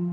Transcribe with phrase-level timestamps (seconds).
[0.00, 0.08] Hej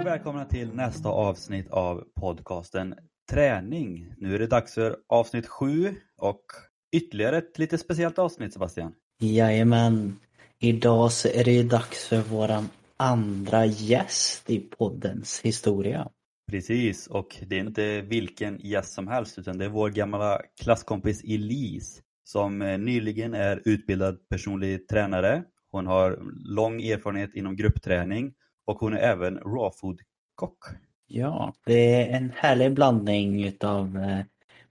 [0.00, 2.94] och välkomna till nästa avsnitt av podcasten
[3.30, 4.14] Träning.
[4.18, 6.44] Nu är det dags för avsnitt sju och
[6.92, 8.94] ytterligare ett lite speciellt avsnitt Sebastian.
[9.20, 10.16] Jajamän.
[10.58, 16.08] Idag så är det ju dags för våran andra gäst i poddens historia.
[16.50, 21.24] Precis, och det är inte vilken gäst som helst utan det är vår gamla klasskompis
[21.24, 25.42] Elise som eh, nyligen är utbildad personlig tränare.
[25.70, 28.32] Hon har lång erfarenhet inom gruppträning
[28.66, 30.58] och hon är även raw food-kock.
[31.06, 34.20] Ja, det är en härlig blandning utav eh,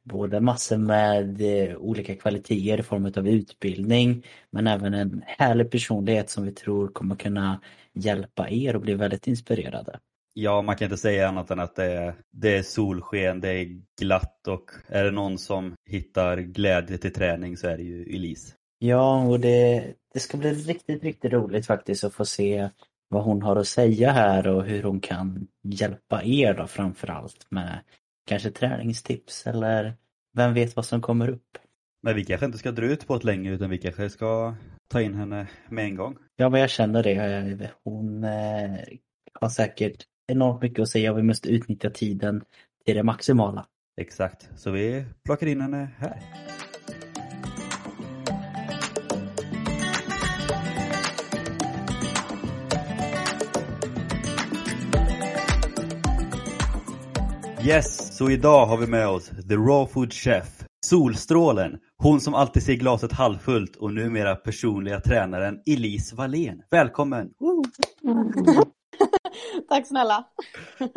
[0.03, 6.29] både massor med eh, olika kvaliteter i form av utbildning men även en härlig personlighet
[6.29, 7.61] som vi tror kommer kunna
[7.93, 9.99] hjälpa er och bli väldigt inspirerade.
[10.33, 13.81] Ja, man kan inte säga annat än att det är, det är solsken, det är
[14.01, 18.53] glatt och är det någon som hittar glädje till träning så är det ju Elise.
[18.79, 22.69] Ja, och det, det ska bli riktigt, riktigt roligt faktiskt att få se
[23.09, 27.79] vad hon har att säga här och hur hon kan hjälpa er då framförallt med
[28.27, 29.93] kanske träningstips eller
[30.33, 31.57] vem vet vad som kommer upp.
[32.01, 34.55] Men vi kanske inte ska dra ut på det längre utan vi kanske ska
[34.93, 36.17] ta in henne med en gång.
[36.35, 37.71] Ja, men jag känner det.
[37.83, 38.79] Hon eh,
[39.33, 42.43] har säkert enormt mycket att säga och vi måste utnyttja tiden
[42.85, 43.65] till det maximala.
[44.01, 46.21] Exakt, så vi plockar in henne här.
[57.65, 62.63] Yes, så idag har vi med oss The Raw Food Chef, Solstrålen, hon som alltid
[62.63, 66.61] ser glaset halvfullt och numera personliga tränaren Elise Wallén.
[66.71, 67.29] Välkommen!
[69.69, 70.27] Tack snälla.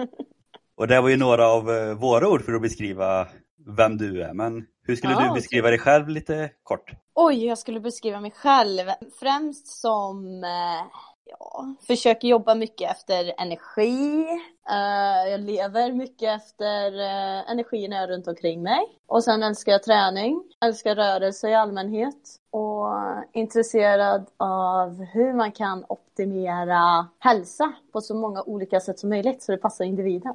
[0.77, 3.29] Och det var ju några av eh, våra ord för att beskriva
[3.77, 6.93] vem du är, men hur skulle Ja, du beskriva dig själv lite kort?
[7.15, 8.83] Oj, jag skulle beskriva mig själv
[9.21, 10.87] främst som eh,
[11.27, 14.27] ja, försöker jobba mycket efter energi.
[14.71, 18.81] Eh, jag lever mycket efter uh, energierna runt omkring mig.
[19.07, 22.89] Och sen älskar jag träning, älskar rörelse i allmänhet och
[23.33, 29.53] intresserad av hur man kan optimera hälsa på så många olika sätt som möjligt så
[29.53, 30.35] det passar individen.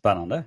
[0.00, 0.44] Spännande.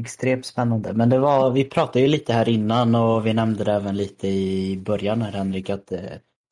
[0.00, 0.92] Extremt spännande.
[0.92, 4.28] Men det var, vi pratade ju lite här innan och vi nämnde det även lite
[4.28, 6.00] i början här Henrik att eh,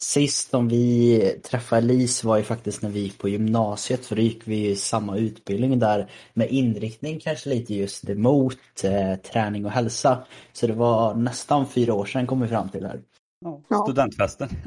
[0.04, 4.22] sist som vi träffade Elise var ju faktiskt när vi gick på gymnasiet för då
[4.22, 9.70] gick vi i samma utbildning där med inriktning kanske lite just mot eh, träning och
[9.70, 10.24] hälsa.
[10.52, 13.00] Så det var nästan fyra år sedan kom vi fram till här.
[13.68, 13.82] Ja.
[13.84, 14.48] Studentfesten.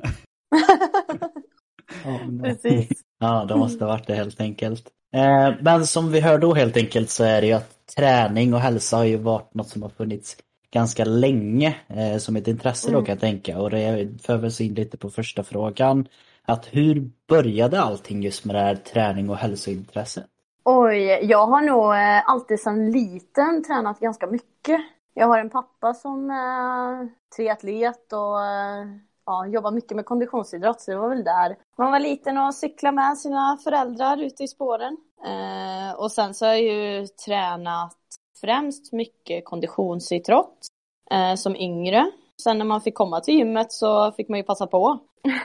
[2.05, 2.89] Ja, men- Precis.
[3.19, 4.87] Ja, det måste ha varit det helt enkelt.
[5.15, 8.59] Eh, Men som vi hör då helt enkelt så är det ju att träning och
[8.59, 10.37] hälsa har ju varit något som har funnits
[10.73, 13.05] ganska länge eh, som ett intresse då Mm.
[13.05, 16.07] kan jag tänka och det för väl in lite på första frågan.
[16.45, 20.25] Att hur började allting just med det här träning och hälsointresset?
[20.65, 24.81] Oj, jag har nog eh, alltid sedan liten tränat ganska mycket.
[25.13, 28.85] Jag har en pappa som är triatlet och eh,
[29.25, 31.55] ja, jobbar mycket med konditionsidrott, så det var väl där.
[31.77, 34.97] Man var liten och cyklade med sina föräldrar ute i spåren.
[35.25, 37.97] Eh, och sen så har jag ju tränat
[38.43, 40.67] främst mycket konditionsidrott
[41.11, 42.11] eh, som yngre.
[42.43, 44.99] Sen när man fick komma till gymmet så fick man ju passa på.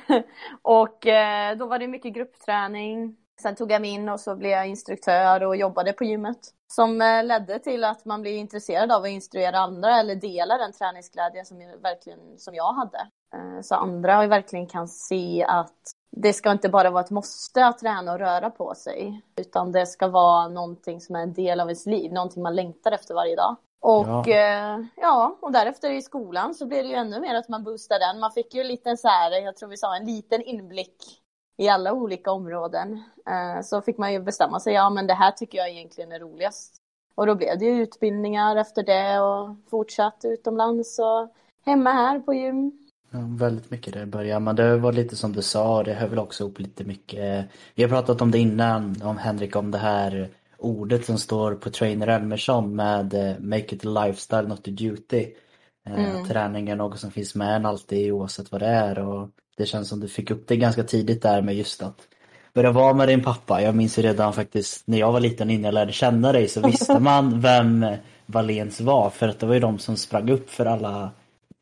[0.63, 3.17] och eh, då var det mycket gruppträning.
[3.43, 6.39] Sen tog jag mig in och så blev jag instruktör och jobbade på gymmet.
[6.73, 10.73] Som eh, ledde till att man blev intresserad av att instruera andra eller dela den
[10.73, 12.99] träningsglädje som jag, verkligen, som jag hade.
[13.35, 17.79] Eh, så andra verkligen kan se att det ska inte bara vara ett måste att
[17.79, 19.23] träna och röra på sig.
[19.37, 22.93] Utan det ska vara någonting som är en del av ens liv, någonting man längtar
[22.93, 23.57] efter varje dag.
[23.81, 24.25] Och Ja.
[24.27, 24.85] ja.
[24.97, 28.21] ja, och därefter i skolan så blev det ju ännu mer att man boostade den.
[28.21, 30.97] Man fick ju en liten så här, jag tror vi sa en liten inblick
[31.57, 33.03] i alla olika områden.
[33.27, 36.19] Eh, Så fick man ju bestämma sig, ja men det här tycker jag egentligen är
[36.19, 36.77] roligast.
[37.15, 41.29] Och då blev det ju utbildningar efter det och fortsatt utomlands och
[41.65, 42.88] hemma här på gym.
[43.11, 46.09] Ja, väldigt mycket där i början, men det var lite som du sa, det hör
[46.09, 47.47] väl också ihop lite mycket.
[47.75, 50.29] Vi har pratat om det innan, om Henrik, om det här
[50.59, 55.27] ordet som står på Trainer Elmersson med eh, Make it a lifestyle, not a duty.
[55.87, 56.25] Eh, Mm.
[56.29, 59.89] Träning är något som finns med en alltid oavsett vad det är och det känns
[59.89, 61.99] som du fick upp det ganska tidigt där med just att
[62.55, 63.63] börja vara med din pappa.
[63.63, 66.61] Jag minns ju redan faktiskt när jag var liten innan jag lärde känna dig så
[66.67, 67.87] visste man vem
[68.27, 71.11] Valens var för att det var ju de som sprang upp för alla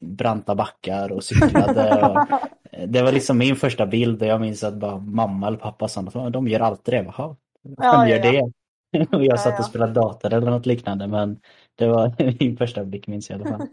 [0.00, 2.06] branta backar och cyklade.
[2.06, 2.40] Och,
[2.88, 6.00] det var liksom min första bild och jag minns att bara mamma eller pappa sa
[6.00, 7.12] att de gör alltid det.
[7.16, 7.36] Jaha,
[7.76, 8.50] Ja, vem gör ja, ja.
[8.92, 9.16] det?
[9.16, 9.68] och jag satt Ja, och ja.
[9.68, 11.40] spelade dator eller något liknande men
[11.74, 13.68] det var min första blick minns jag i alla fall.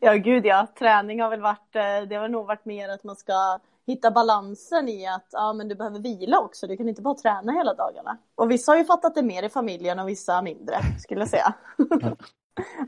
[0.00, 0.66] Ja, gud ja.
[0.78, 4.88] Träning har väl varit, eh, det har nog varit mer att man ska hitta balansen
[4.88, 6.66] i att ja, men du behöver vila också.
[6.66, 8.18] Du kan inte bara träna hela dagarna.
[8.34, 11.54] Och vissa har ju fattat det mer i familjen och vissa mindre, skulle jag säga.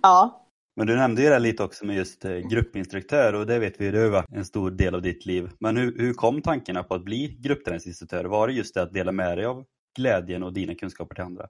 [0.02, 0.41] ja.
[0.76, 3.90] Men du nämnde ju det lite också med just eh, gruppinstruktör och det vet vi,
[3.90, 5.50] det har varit en stor del av ditt liv.
[5.58, 8.24] Men hur, hur kom tankarna på att bli gruppträningsinstruktör?
[8.24, 9.64] Var det just det att dela med dig av
[9.96, 11.48] glädjen och dina kunskaper till andra?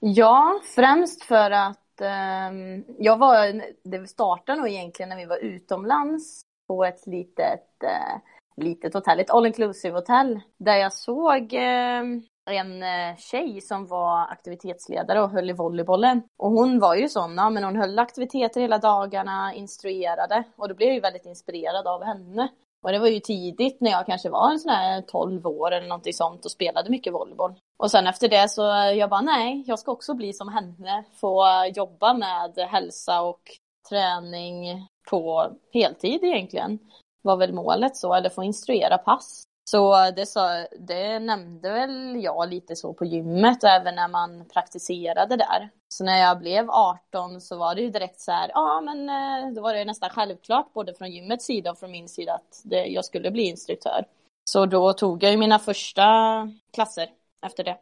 [0.00, 2.50] Ja, främst för att eh,
[2.98, 8.20] jag var, det startade nog egentligen när vi var utomlands på ett litet, eh,
[8.56, 12.02] litet hotell, ett all inclusive hotell, där jag såg eh,
[12.48, 16.22] en eh, tjej som var aktivitetsledare och höll i volleybollen.
[16.38, 20.74] Och hon var ju sån, ja, men hon höll aktiviteter hela dagarna, instruerade och då
[20.74, 22.48] blev jag ju väldigt inspirerad av henne.
[22.82, 25.88] Och det var ju tidigt när jag kanske var en sån här 12 år eller
[25.88, 27.54] någonting sånt och spelade mycket volleyboll.
[27.78, 31.04] Och sen efter det så eh, jag bara nej, jag ska också bli som henne.
[31.20, 33.40] Få eh, jobba med hälsa och
[33.88, 36.78] träning på heltid egentligen.
[37.22, 39.47] Var väl målet så, eller få instruera pass.
[39.70, 44.44] Så det, sa, det nämnde väl jag lite så på gymmet och även när man
[44.44, 45.70] praktiserade där.
[45.88, 49.54] Så när jag blev 18 så var det ju direkt så här, ja men eh,
[49.54, 52.86] då var det nästan självklart både från gymmets sida och från min sida att det,
[52.86, 54.04] jag skulle bli instruktör.
[54.50, 56.04] Så då tog jag ju mina första
[56.74, 57.08] klasser
[57.46, 57.76] efter det.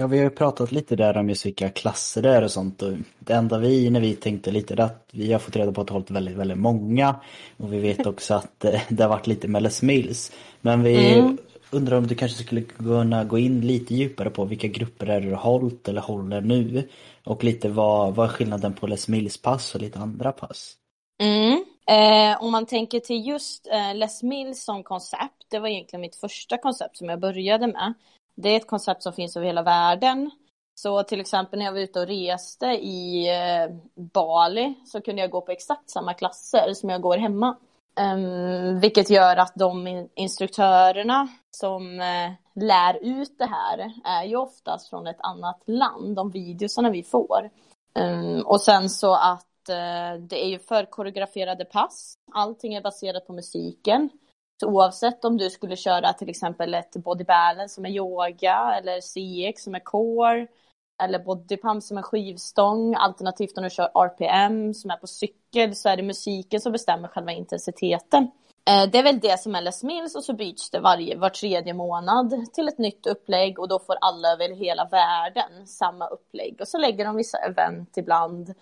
[0.00, 2.82] Ja, vi har ju pratat lite där om just vilka klasser det är och sånt.
[2.82, 5.72] Och det enda vi, när vi tänkte lite, det är att vi har fått reda
[5.72, 7.16] på att det hållit väldigt, väldigt många.
[7.56, 10.32] Och vi vet också att eh, det har varit lite Mellis Mills.
[10.60, 11.38] Men vi Mm.
[11.70, 15.26] undrar om du kanske skulle kunna gå in lite djupare på vilka grupper är det
[15.26, 16.88] du har hållit eller håller nu?
[17.24, 20.74] Och lite vad, vad är skillnaden på Les Mills pass och lite andra pass?
[21.22, 21.64] Mm.
[21.90, 26.16] Eh, om man tänker till just eh, Les Mills som koncept, det var egentligen mitt
[26.16, 27.94] första koncept som jag började med.
[28.34, 30.30] Det är ett koncept som finns över hela världen.
[30.74, 35.30] Så till exempel när jag var ute och reste i eh, Bali så kunde jag
[35.30, 37.56] gå på exakt samma klasser som jag går hemma.
[38.00, 44.90] Um, vilket gör att de instruktörerna som uh, lär ut det här är ju oftast
[44.90, 47.50] från ett annat land, de videosarna vi får.
[47.98, 52.14] Um, och sen så att uh, det är ju förkoreograferade pass.
[52.32, 54.10] Allting är baserat på musiken.
[54.60, 59.00] Så oavsett om du skulle köra till exempel ett body balance som är yoga eller
[59.00, 60.46] CX som är core
[61.02, 65.76] eller body pump som är skivstång alternativt om du kör RPM som är på cykel
[65.76, 68.30] så är det musiken som bestämmer själva intensiteten.
[68.68, 71.30] Eh, det är väl det som är Les Mills och så byts det varje, var
[71.30, 76.56] tredje månad till ett nytt upplägg och då får alla över hela världen samma upplägg.
[76.60, 78.54] Och så lägger de vissa event ibland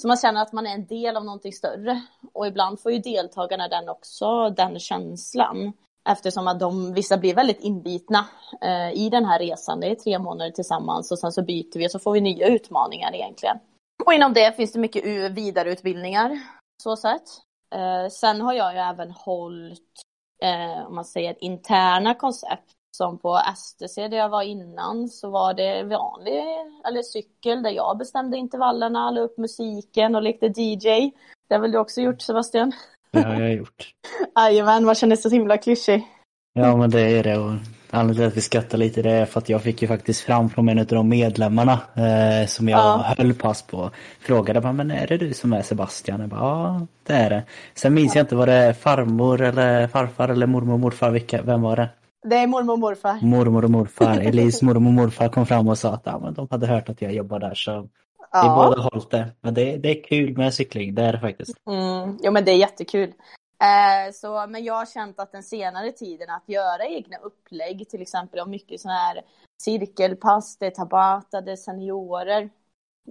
[0.00, 2.02] så man känner att man är en del av någonting större.
[2.32, 5.72] Och ibland får ju deltagarna den också, den känslan.
[6.08, 8.26] Eftersom att de, vissa blir väldigt inbitna
[8.60, 9.80] eh, i den här resan.
[9.80, 12.46] Det är tre månader tillsammans och sen så byter vi och så får vi nya
[12.48, 13.58] utmaningar egentligen.
[14.04, 16.40] Och inom det finns det mycket vidareutbildningar,
[16.82, 17.28] så sett.
[17.74, 20.02] Eh, sen har jag ju även hållit,
[20.42, 22.77] eh, om man säger interna koncept.
[22.96, 26.42] Som på STC där jag var innan så var det vanlig,
[26.88, 31.10] eller cykel där jag bestämde intervallerna, la upp musiken och lekte DJ.
[31.48, 32.72] Det har väl du också gjort Sebastian?
[33.12, 33.88] Det har jag gjort.
[34.36, 36.06] Jajamän, man känner sig så himla klyschig.
[36.54, 37.50] Ja men det är det och
[37.90, 40.50] anledningen till att vi skrattar lite det är för att jag fick ju faktiskt fram
[40.50, 43.14] från en av de medlemmarna eh, som jag Ja.
[43.18, 43.90] höll pass på.
[44.20, 46.20] Frågade bara, men är det du som är Sebastian?
[46.20, 47.42] Jag bara, ja det är det.
[47.74, 51.10] Sen minns jag inte, var det farmor eller farfar eller mormor och morfar?
[51.10, 51.88] Vilka, vem var det?
[52.28, 53.18] Det är mormor och morfar.
[53.22, 54.20] Mormor och morfar.
[54.20, 57.02] Elise mormor och morfar kom fram och sa att ja, men de hade hört att
[57.02, 57.88] jag jobbar där så
[58.32, 58.68] vi Ja.
[58.68, 59.32] båda hållit det.
[59.40, 61.56] Men det, det är kul med cykling, det är det faktiskt.
[61.66, 63.14] Mm, jo men det är jättekul.
[63.62, 68.02] Eh, så, men jag har känt att den senare tiden att göra egna upplägg, till
[68.02, 69.22] exempel om mycket sådana här
[69.62, 72.50] cirkelpass, det är tabata, det är seniorer.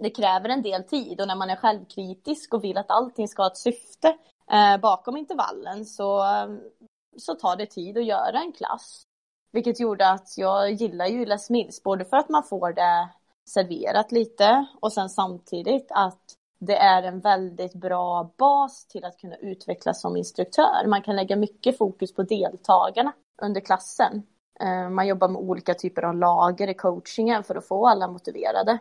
[0.01, 3.41] Det kräver en del tid och när man är självkritisk och vill att allting ska
[3.41, 4.17] ha ett syfte
[4.51, 6.25] eh, bakom intervallen så,
[7.17, 9.06] så tar det tid att göra en klass.
[9.57, 13.09] Vilket gjorde att jag gillar ju Les Mills, både för att man får det
[13.49, 16.21] serverat lite och sen samtidigt att
[16.59, 20.87] det är en väldigt bra bas till att kunna utvecklas som instruktör.
[20.87, 24.23] Man kan lägga mycket fokus på deltagarna under klassen.
[24.59, 28.79] Eh, man jobbar med olika typer av lager i coachingen för att få alla motiverade.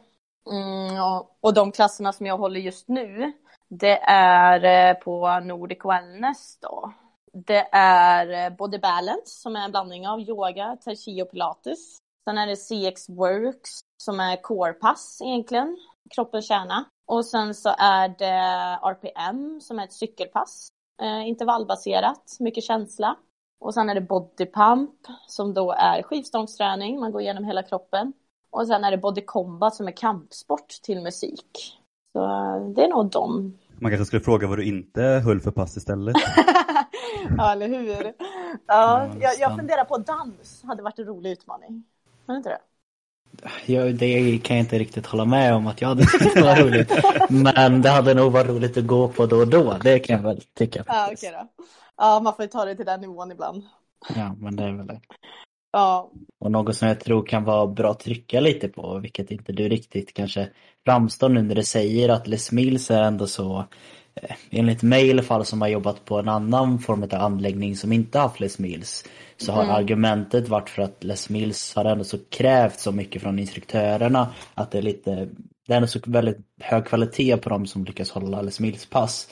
[0.50, 1.02] Mm,
[1.40, 3.33] och- de klasserna som jag håller just nu,
[3.68, 6.92] det är eh, på Nordic Wellness då.
[7.45, 11.99] Det är eh, Body Balance som är en blandning av yoga, tai chi och pilates.
[12.28, 15.76] Sen är det CX Works som är core-pass egentligen,
[16.14, 16.85] kroppens kärna.
[17.07, 18.38] Och sen så är det
[18.83, 20.69] RPM som är ett cykelpass,
[21.02, 23.16] eh, intervallbaserat, mycket känsla.
[23.61, 24.95] Och sen är det Body Pump
[25.26, 28.12] som då är skivstångsträning, man går igenom hela kroppen.
[28.50, 31.78] Och sen är det Body Combat som är kampsport till musik.
[32.12, 33.59] Så eh, det är nog dem.
[33.78, 36.16] Man kanske skulle fråga vad du inte höll för pass istället.
[37.38, 38.12] ja, eller hur?
[38.66, 40.62] Ja, Ja, jag, jag funderar på dans.
[40.64, 41.85] Hade varit en rolig utmaning.
[42.26, 42.59] Var inte det?
[43.66, 46.56] Jag, det kan jag inte riktigt hålla med om att jag hade tyckt det var
[46.56, 46.92] roligt.
[47.28, 49.78] Men det hade nog varit roligt att gå på då och då.
[49.83, 50.85] Det kan jag väl tycka.
[50.87, 51.49] Ja, okej då.
[51.97, 53.62] Ja, man får ju ta det till den nivån ibland.
[54.16, 55.00] Ja, men det är väl det.
[55.73, 59.52] Ja, Och något som jag tror kan vara bra att trycka lite på, vilket inte
[59.52, 60.49] du riktigt kanske
[60.85, 63.64] framstår nu när du säger att Les Mills är ändå så,
[64.50, 67.92] enligt mig i alla fall som har jobbat på en annan form av anläggning som
[67.92, 69.04] inte haft Les Mills,
[69.37, 73.38] så har argumentet varit för att Les Mills har ändå så krävt så mycket från
[73.38, 75.28] instruktörerna att det är lite,
[75.66, 79.28] det är ändå så väldigt hög kvalitet på dem som lyckas hålla Les Mills pass.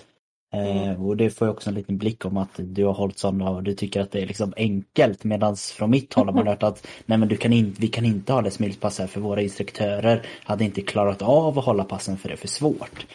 [0.54, 3.50] Eh, och det får ju också en liten blick om att du har hållit sådana
[3.50, 6.62] och du tycker att det är liksom enkelt medan från mitt håll har man hört
[6.62, 9.42] att nej men du kan inte, vi kan inte ha det smilspass här för våra
[9.42, 13.06] instruktörer hade inte klarat av att hålla passen för det är för svårt.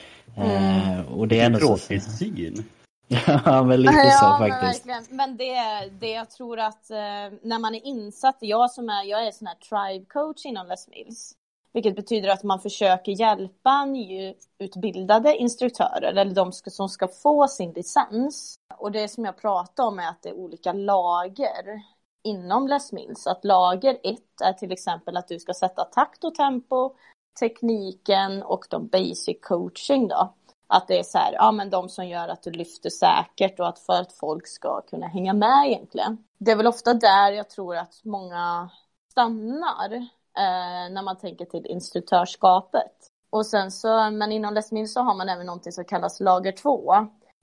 [0.42, 1.78] Eh, och det är ändå så...
[1.78, 2.64] Tråkig syn.
[3.46, 4.86] ja men lite ja, så men faktiskt.
[4.86, 5.18] verkligen.
[5.18, 5.56] Men det,
[6.00, 6.98] det jag tror att eh,
[7.42, 10.88] när man är insatt, jag som är, jag är sån här tribe coach inom Les
[10.88, 11.36] Mills.
[11.74, 17.72] Vilket betyder att man försöker hjälpa nyutbildade instruktörer eller de ska, som ska få sin
[17.72, 18.56] licens.
[18.78, 21.82] Och det som jag pratar om är att det är olika lager
[22.24, 23.28] inom Les Mills.
[23.28, 26.96] Att lager ett är till exempel att du ska sätta takt och tempo,
[27.40, 30.34] tekniken och de basic coaching då.
[30.68, 33.68] Att det är så här, ja men de som gör att du lyfter säkert och
[33.68, 36.18] att för att folk ska kunna hänga med egentligen.
[36.40, 38.70] Det är väl ofta där jag tror att många
[39.12, 39.94] stannar
[40.38, 42.92] eh, när man tänker till instruktörskapet.
[43.30, 46.94] Och sen så, men inom Lesmin så har man även någonting som kallas lager 2.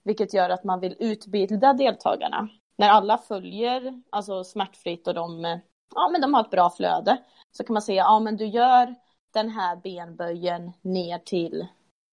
[0.04, 2.48] Vilket gör att man vill utbilda deltagarna.
[2.78, 5.60] När alla följer, alltså smärtfritt och de,
[5.94, 7.16] ja men de har ett bra flöde.
[7.52, 8.94] Så kan man säga, ja men du gör
[9.36, 11.66] den här benböjen ner till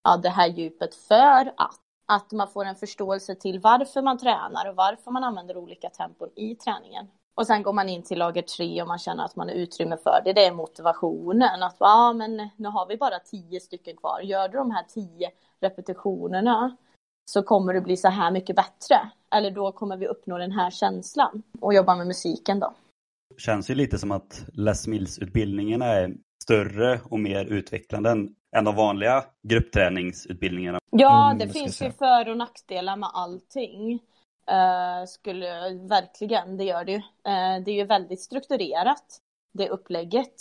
[0.04, 1.80] ja, det här djupet för att.
[2.06, 6.30] Att man får en förståelse till varför man tränar och varför man använder olika tempon
[6.36, 7.08] i träningen.
[7.36, 9.98] Och sen går man in till lager tre och man känner att man har utrymme
[9.98, 10.34] för det.
[10.34, 11.64] Det är motivationen.
[11.64, 14.22] Att ja, men nu har vi bara tio stycken kvar.
[14.22, 16.78] Gör du de här tio repetitionerna
[17.26, 19.12] så kommer det bli så här mycket bättre.
[19.36, 21.44] Eller då kommer vi uppnå den här känslan.
[21.62, 22.74] Och jobba med musiken då.
[23.38, 26.14] Känns ju lite som att Les Mills-utbildningen är
[26.44, 28.10] större och mer utvecklande
[28.56, 30.80] än, de vanliga gruppträningsutbildningarna.
[30.90, 33.94] Ja, Mm, det ska finns ju för och nackdelar med allting.
[34.52, 35.48] Uh, skulle,
[35.90, 36.98] verkligen, det gör det ju.
[36.98, 39.20] Eh, det är ju väldigt strukturerat,
[39.54, 40.36] det upplägget.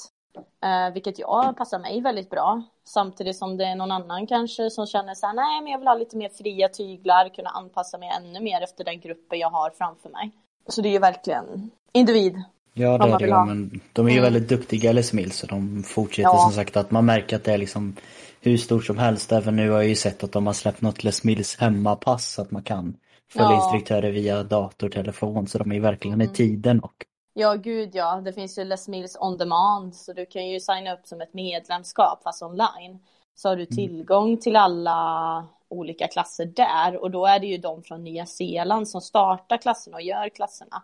[0.65, 2.63] Uh, vilket jag passar mig väldigt bra.
[2.85, 5.89] Samtidigt som det är någon annan kanske som känner så här, nej men jag vill
[5.89, 9.71] ha lite mer fria tyglar, kunna anpassa mig ännu mer efter den gruppen jag har
[9.71, 10.31] framför mig.
[10.69, 12.43] Så det är ju verkligen individ.
[12.75, 13.45] Ja det Vad är man det vill ju, ha.
[13.45, 14.33] men de är ju Mm.
[14.33, 16.39] väldigt duktiga Les Mills så de fortsätter Ja.
[16.39, 17.97] som sagt att man märker att det är liksom
[18.41, 19.33] hur stort som helst.
[19.33, 22.43] Även nu har jag ju sett att de har släppt något Les Mills hemmapass så
[22.43, 22.97] att man kan
[23.33, 23.65] följa Ja.
[23.65, 26.35] instruktörer via dator, telefon så de är ju verkligen i Mm.
[26.35, 26.93] tiden och
[27.35, 28.21] Ja, gud ja.
[28.25, 31.35] Det finns ju Les Mills on demand, så du kan ju signa upp som ett
[31.35, 32.99] medlemskap fast online.
[33.35, 37.83] Så har du tillgång till alla olika klasser där och då är det ju de
[37.83, 40.83] från Nya Zeeland som startar klasserna och gör klasserna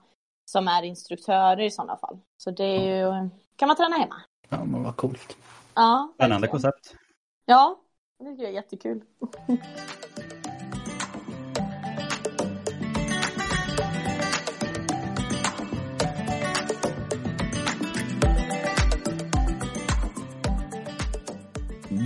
[0.49, 2.19] som är instruktörer i sådana fall.
[2.37, 4.23] Så det är ju, kan man träna hemma.
[4.49, 5.37] ja men vad coolt.
[5.75, 6.95] Ja, Spännande koncept.
[7.45, 7.81] Ja,
[8.19, 9.03] det tycker jag är jättekul.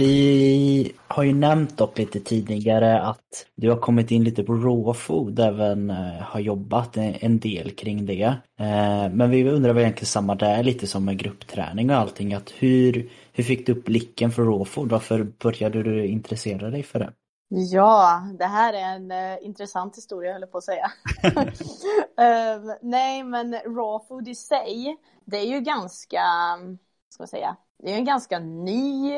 [0.03, 4.95] Vi har ju nämnt dock lite tidigare att du har kommit in lite på raw
[4.95, 8.23] food, även eh, har jobbat en del kring det.
[8.61, 12.51] Eh, Men vi undrar väl egentligen samma där, lite som med gruppträning och allting, att
[12.51, 14.91] hur, hur fick du upp blicken för raw food?
[14.91, 17.13] Varför började du intressera dig för det?
[17.49, 20.93] Ja, det här är en eh, intressant historia, höll jag på att säga.
[22.19, 26.23] Ehm, nej, men raw food i sig, det är ju ganska,
[27.09, 29.13] ska man säga, det är en ganska ny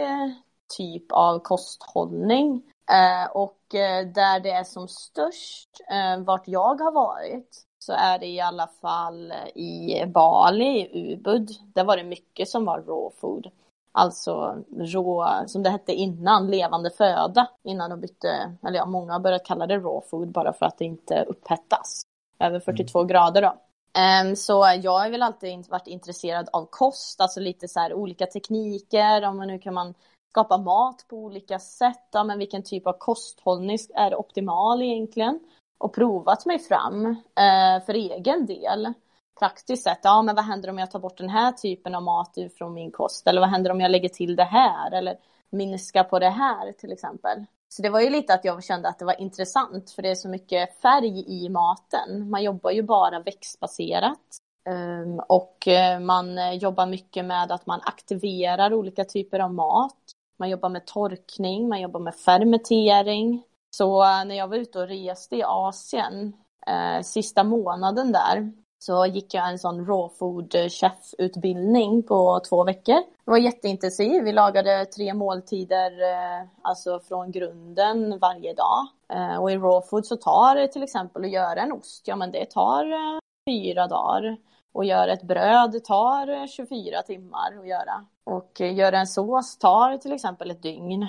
[0.76, 2.62] typ av kosthållning.
[2.90, 8.18] Eh, och eh, där det är som störst, eh, vart jag har varit, så är
[8.18, 11.50] det i alla fall i Bali, i Ubud.
[11.74, 13.50] Där var det mycket som var raw food.
[13.92, 17.48] Alltså rå, som det hette innan, levande föda.
[17.64, 20.78] Innan de bytte, eller ja, många har börjat kalla det raw food bara för att
[20.78, 22.02] det inte upphettas.
[22.38, 23.54] Över 42 grader då.
[23.98, 28.26] Ehm, så jag har väl alltid varit intresserad av kost, alltså lite så här olika
[28.26, 29.94] tekniker, om man nu kan man
[30.34, 35.40] skapa mat på olika sätt, ja, men vilken typ av kosthållning är optimal egentligen?
[35.78, 38.92] Och provat mig fram eh, för egen del.
[39.38, 42.34] praktiskt sett, ja men vad händer om jag tar bort den här typen av mat
[42.58, 43.26] från min kost?
[43.26, 44.92] Eller vad händer om jag lägger till det här?
[44.92, 45.16] Eller
[45.50, 47.44] minskar på det här till exempel.
[47.68, 50.14] Så det var ju lite att jag kände att det var intressant för det är
[50.14, 52.30] så mycket färg i maten.
[52.30, 54.38] Man jobbar ju bara växtbaserat.
[54.68, 60.13] Ehm, och eh, man eh, jobbar mycket med att man aktiverar olika typer av mat.
[60.36, 63.44] Man jobbar med torkning, man jobbar med fermentering.
[63.76, 66.32] Så eh, när jag var ute och reste i Asien
[66.66, 72.64] eh, sista månaden där så gick jag en sån raw food chef utbildning på två
[72.64, 72.94] veckor.
[73.24, 74.22] Det var jätteintensiv.
[74.22, 78.86] Vi lagade tre måltider, eh, alltså från grunden varje dag.
[79.08, 82.16] Eh, och i raw food så tar det till exempel att göra en ost, ja
[82.16, 83.18] men det tar eh,
[83.50, 84.36] fyra dagar.
[84.72, 88.06] Och göra ett bröd tar eh, 24 timmar att göra.
[88.24, 91.06] Och göra en sås tar till exempel ett dygn.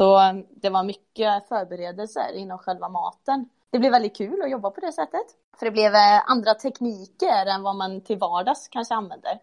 [0.00, 4.80] Så det var mycket förberedelser inom själva maten det blev väldigt kul att jobba på
[4.80, 5.26] det sättet.
[5.58, 9.38] För det blev eh, andra tekniker än vad man till vardags kanske använder.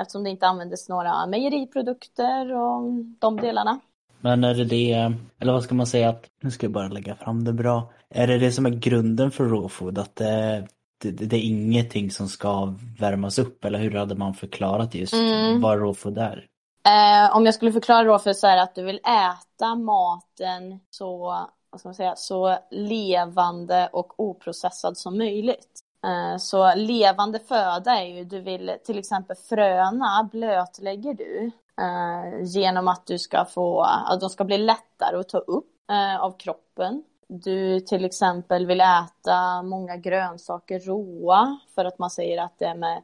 [0.00, 2.82] Eftersom det inte användes några mejeriprodukter och
[3.18, 3.80] de delarna.
[4.20, 7.14] Men är det det, eller vad ska man säga att, nu ska jag bara lägga
[7.14, 7.90] fram det bra.
[8.10, 9.98] Är det det som är grunden för raw food?
[9.98, 10.66] Att det,
[11.02, 13.64] det, det är ingenting som ska värmas upp?
[13.64, 15.60] Eller hur hade man förklarat just mm.
[15.60, 16.46] vad raw food är?
[16.86, 21.46] Eh, om jag skulle förklara då för så här att du vill äta maten så
[21.70, 25.80] vad ska man säga, så levande och oprocessad som möjligt.
[26.04, 31.50] Eh, så levande föda är ju, du vill till exempel fröna blötlägger du
[31.80, 36.20] eh, genom att du ska få, att de ska bli lättare att ta upp eh,
[36.20, 37.02] av kroppen.
[37.28, 42.74] Du till exempel vill äta många grönsaker råa för att man säger att det är
[42.74, 43.02] med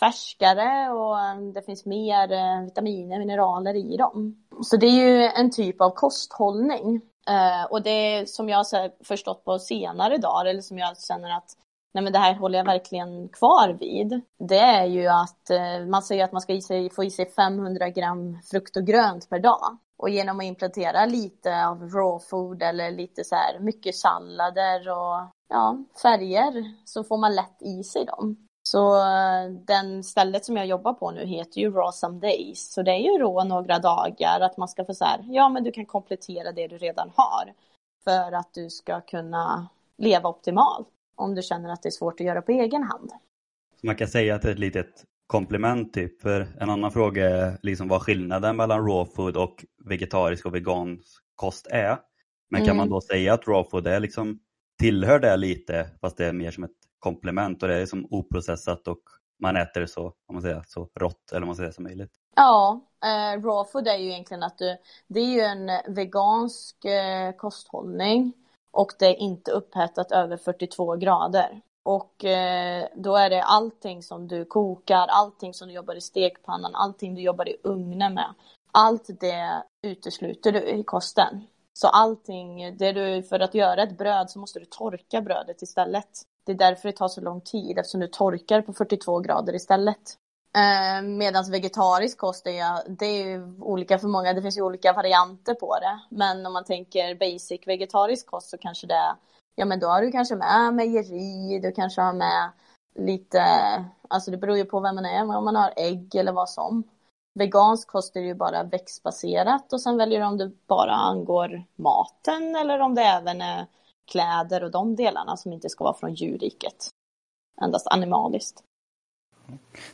[0.00, 1.16] färskare och
[1.54, 4.44] det finns mer eh, vitaminer, mineraler i dem.
[4.62, 9.44] Så det är ju en typ av kosthållning eh, och det som jag har förstått
[9.44, 11.50] på senare dagar, eller som jag känner att
[11.94, 14.20] nej men det här håller jag verkligen kvar vid.
[14.38, 17.26] Det är ju att eh, man säger att man ska i sig, få i sig
[17.30, 19.78] 500 gram frukt och grönt per dag.
[19.96, 25.28] Och genom att implementera lite av raw food eller lite så här mycket sallader och
[25.48, 28.46] ja, färger så får man lätt i sig dem.
[28.68, 32.72] Så eh, den stället som jag jobbar på nu heter ju Raw Some Days.
[32.72, 35.64] Så det är ju rå några dagar att man ska få så här, ja men
[35.64, 37.52] du kan komplettera det du redan har.
[38.04, 40.88] För att du ska kunna leva optimalt.
[41.16, 43.10] Om du känner att det är svårt att göra på egen hand.
[43.82, 46.22] Man kan säga att det är ett litet komplement typ.
[46.22, 51.22] För en annan fråga är liksom vad skillnaden mellan raw food och vegetarisk och vegansk
[51.34, 51.98] kost är.
[52.50, 52.76] Men kan mm.
[52.76, 54.38] man då säga att raw food är liksom
[54.78, 58.88] tillhör det lite fast det är mer som ett komplement och det är som oprocessat
[58.88, 59.00] och
[59.38, 62.12] man äter det så, om man säger, så rått eller om man säger som möjligt.
[62.36, 67.32] Ja, eh, raw food är ju egentligen att du, det är ju en vegansk eh,
[67.32, 68.32] kosthållning
[68.70, 71.60] och det är inte upphettat över 42 grader.
[71.82, 76.74] Och eh, då är det allting som du kokar, allting som du jobbar i stekpannan,
[76.74, 78.34] allting du jobbar i ugnen med.
[78.72, 81.46] Allt det utesluter du i kosten.
[81.72, 86.22] Så allting, det du, för att göra ett bröd så måste du torka brödet istället.
[86.46, 90.18] Det är därför det tar så lång tid eftersom du torkar på 42 grader istället.
[90.56, 95.54] Eh, Medan vegetarisk kost är, det är olika för många, det finns ju olika varianter
[95.54, 96.00] på det.
[96.16, 99.14] Men om man tänker basic vegetarisk kost så kanske det, är...
[99.54, 102.50] ja men då har du kanske med mejeri, du kanske har med
[102.94, 103.42] lite,
[104.08, 106.84] alltså det beror ju på vem man är, om man har ägg eller vad som.
[107.34, 112.56] Vegansk kost är ju bara växtbaserat och sen väljer du om det bara angår maten
[112.56, 113.66] eller om det även är
[114.12, 116.90] kläder och de delarna som inte ska vara från djurriket.
[117.62, 118.62] Endast animaliskt.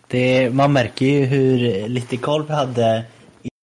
[0.07, 3.05] Det, man märker ju hur lite koll vi hade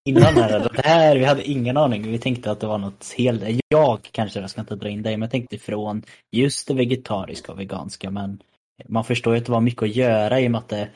[0.05, 0.55] innan här.
[0.55, 2.03] Alltså, det här, vi hade ingen aning.
[2.03, 5.17] Vi tänkte att det var något helt, jag kanske, jag ska inte dra in dig,
[5.17, 8.11] men jag tänkte från just det vegetariska och veganska.
[8.11, 8.43] Men
[8.89, 10.89] man förstår ju att det var mycket att göra i och med att det,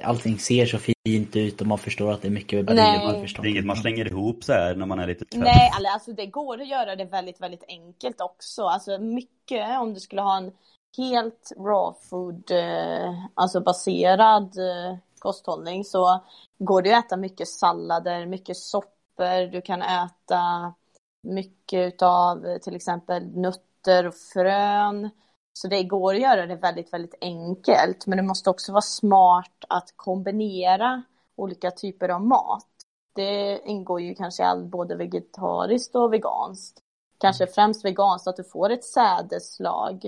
[0.00, 2.66] allting ser så fint ut och man förstår att det är mycket
[3.20, 3.42] förstår.
[3.42, 5.42] Det är inget man slänger ihop så här när man är lite trött.
[5.42, 8.62] Nej, alltså det går att göra det väldigt, väldigt enkelt också.
[8.62, 10.52] Alltså mycket om du skulle ha en
[10.96, 16.24] helt raw food, eh, alltså baserad eh, kosthållning så
[16.58, 20.74] går det att äta mycket sallader, mycket soppor, du kan äta
[21.22, 25.10] mycket utav eh, till exempel nötter och frön.
[25.56, 28.06] Så det går att göra det väldigt, väldigt enkelt.
[28.06, 31.02] Men det måste också vara smart att kombinera
[31.36, 32.66] olika typer av mat.
[33.14, 36.78] Det ingår ju kanske i både vegetariskt och veganskt.
[37.18, 40.04] Kanske främst veganskt, att du får ett sädeslag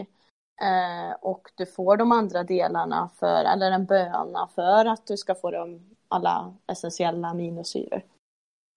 [0.62, 5.34] eh, och du får de andra delarna för, eller en böna för att du ska
[5.34, 8.02] få de, alla essentiella aminosyror.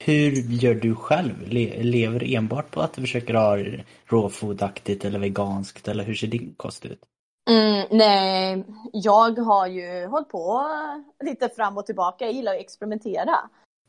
[0.06, 1.48] Hur gör du själv?
[1.48, 3.58] Le lever enbart på att du försöker ha
[4.06, 7.00] råfodaktigt eller veganskt eller hur ser din kost ut?
[7.50, 10.68] Mm, nej, jag har ju hållit på
[11.24, 12.26] lite fram och tillbaka.
[12.26, 13.36] Jag gillar att experimentera.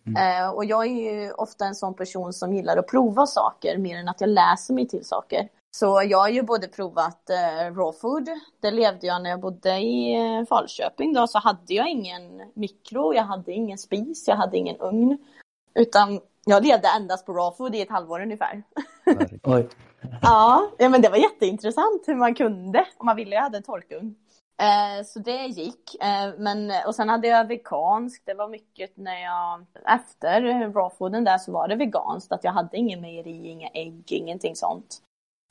[0.07, 0.45] Mm.
[0.45, 3.99] Eh, och jag är ju ofta en sån person som gillar att prova saker mer
[3.99, 5.49] än att jag läser mig till saker.
[5.77, 8.29] Så jag har ju både provat eh, raw food,
[8.61, 13.15] det levde jag när jag bodde i eh, Falköping då, så hade jag ingen mikro,
[13.15, 15.19] jag hade ingen spis, jag hade ingen ugn.
[15.75, 18.63] Utan jag levde endast på raw food i ett halvår ungefär.
[19.43, 19.69] Oj.
[20.23, 24.15] ja, men det var jätteintressant hur man kunde, om man ville, jag hade en torkugn.
[24.63, 26.03] Eh, så det gick.
[26.03, 28.27] Eh, men, och sen hade jag veganskt.
[28.27, 32.33] Det var mycket när jag, efter rawfooden där så var det veganskt.
[32.33, 35.03] Att jag hade ingen mejeri, inga ägg, ingenting sånt.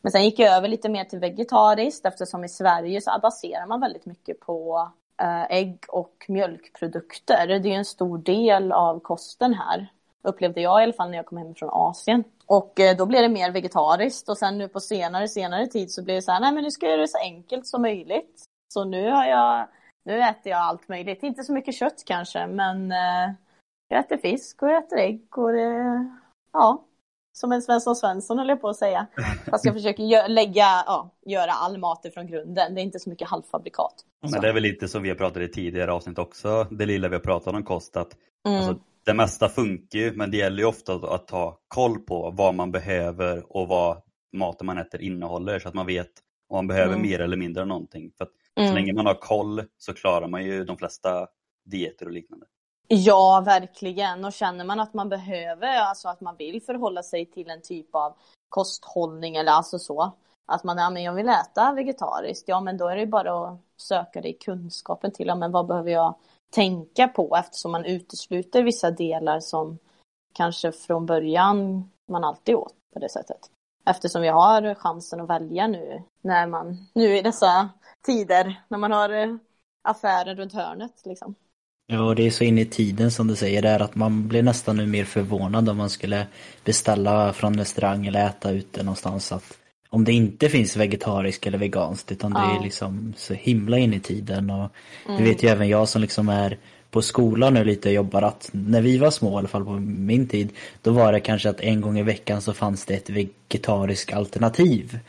[0.02, 3.82] Men sen gick jag över lite mer till vegetariskt eftersom i Sverige så baserar man
[3.82, 7.48] väldigt mycket på eh, ägg och mjölkprodukter.
[7.48, 9.92] Det är en stor del av kosten här.
[10.22, 12.24] Upplevde jag i alla fall när jag kom hem från Asien.
[12.46, 16.16] Och då blev det mer vegetariskt och sen nu på senare, senare tid så blev
[16.16, 18.46] det så här, nej men nu ska jag göra det så enkelt som möjligt.
[18.74, 19.68] Så nu har jag,
[20.06, 21.24] nu äter jag allt möjligt.
[21.24, 23.34] Inte så mycket kött kanske, men eh,
[23.88, 26.10] jag äter fisk och jag äter ägg och det,
[26.54, 26.86] ja,
[27.34, 29.08] som en Svensson Svensson höll jag på att säga.
[29.50, 32.76] Fast jag försöker gö lägga, ja, göra all mat ifrån grunden.
[32.76, 34.06] Det är inte så mycket halvfabrikat.
[34.32, 37.08] Men det är väl lite som vi har pratat i tidigare avsnitt också, det lilla
[37.08, 38.58] vi har pratat om kost, att mm.
[38.58, 42.32] alltså, det mesta funkar ju, men det gäller ju ofta att, att ta koll på
[42.32, 44.02] vad man behöver och vad
[44.34, 46.12] maten man äter innehåller så att man vet
[46.50, 47.02] om man behöver mm.
[47.02, 48.12] mer eller mindre av någonting.
[48.18, 48.70] För Mm.
[48.70, 51.28] Så länge man har koll så klarar man ju de flesta
[51.66, 52.46] dieter och liknande.
[52.88, 54.26] Ja, verkligen.
[54.26, 57.96] Och känner man att man behöver, alltså att man vill förhålla sig till en typ
[57.96, 58.14] av
[58.50, 60.12] kosthållning eller alltså så.
[60.48, 63.60] Att man, ja men jag vill äta vegetariskt, ja men då är det bara att
[63.78, 66.16] söka dig kunskapen till, ja men vad behöver jag
[66.52, 69.78] tänka på eftersom man utesluter vissa delar som
[70.34, 73.40] kanske från början man alltid åt på det sättet.
[73.86, 77.70] Eftersom vi har chansen att välja nu när man, nu i dessa
[78.06, 79.36] tider när man har eh,
[79.84, 81.36] affärer runt hörnet liksom.
[81.88, 84.78] Ja, det är så in i tiden som du säger där att man blir nästan
[84.78, 86.28] nu mer förvånad om man skulle
[86.66, 89.58] beställa från restaurang eller äta ute någonstans att
[89.94, 92.40] om det inte finns vegetariskt eller veganskt utan ja.
[92.40, 94.70] det är liksom så himla in i tiden och
[95.06, 95.18] mm.
[95.18, 96.58] det vet ju även jag som liksom är
[96.92, 99.72] på skolan nu lite och jobbar att när vi var små i alla fall på
[99.80, 100.50] min tid
[100.82, 105.00] då var det kanske att en gång i veckan så fanns det ett vegetariskt alternativ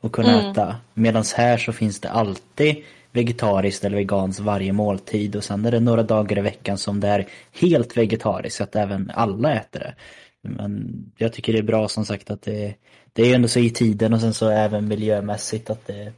[0.00, 0.50] att kunna mm.
[0.50, 0.76] äta.
[0.94, 2.76] Medan här så finns det alltid
[3.12, 7.08] vegetariskt eller veganskt varje måltid och sen är det några dagar i veckan som det
[7.08, 9.94] är helt vegetariskt så att även alla äter det.
[10.42, 12.74] Men jag tycker det är bra som sagt att det,
[13.12, 16.12] det är ändå så i tiden och sen så även miljömässigt att det,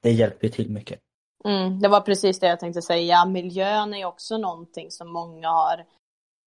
[0.00, 0.98] det hjälper till mycket.
[1.44, 3.24] Mm, det var precis det jag tänkte säga.
[3.24, 5.84] Miljön är också någonting som många har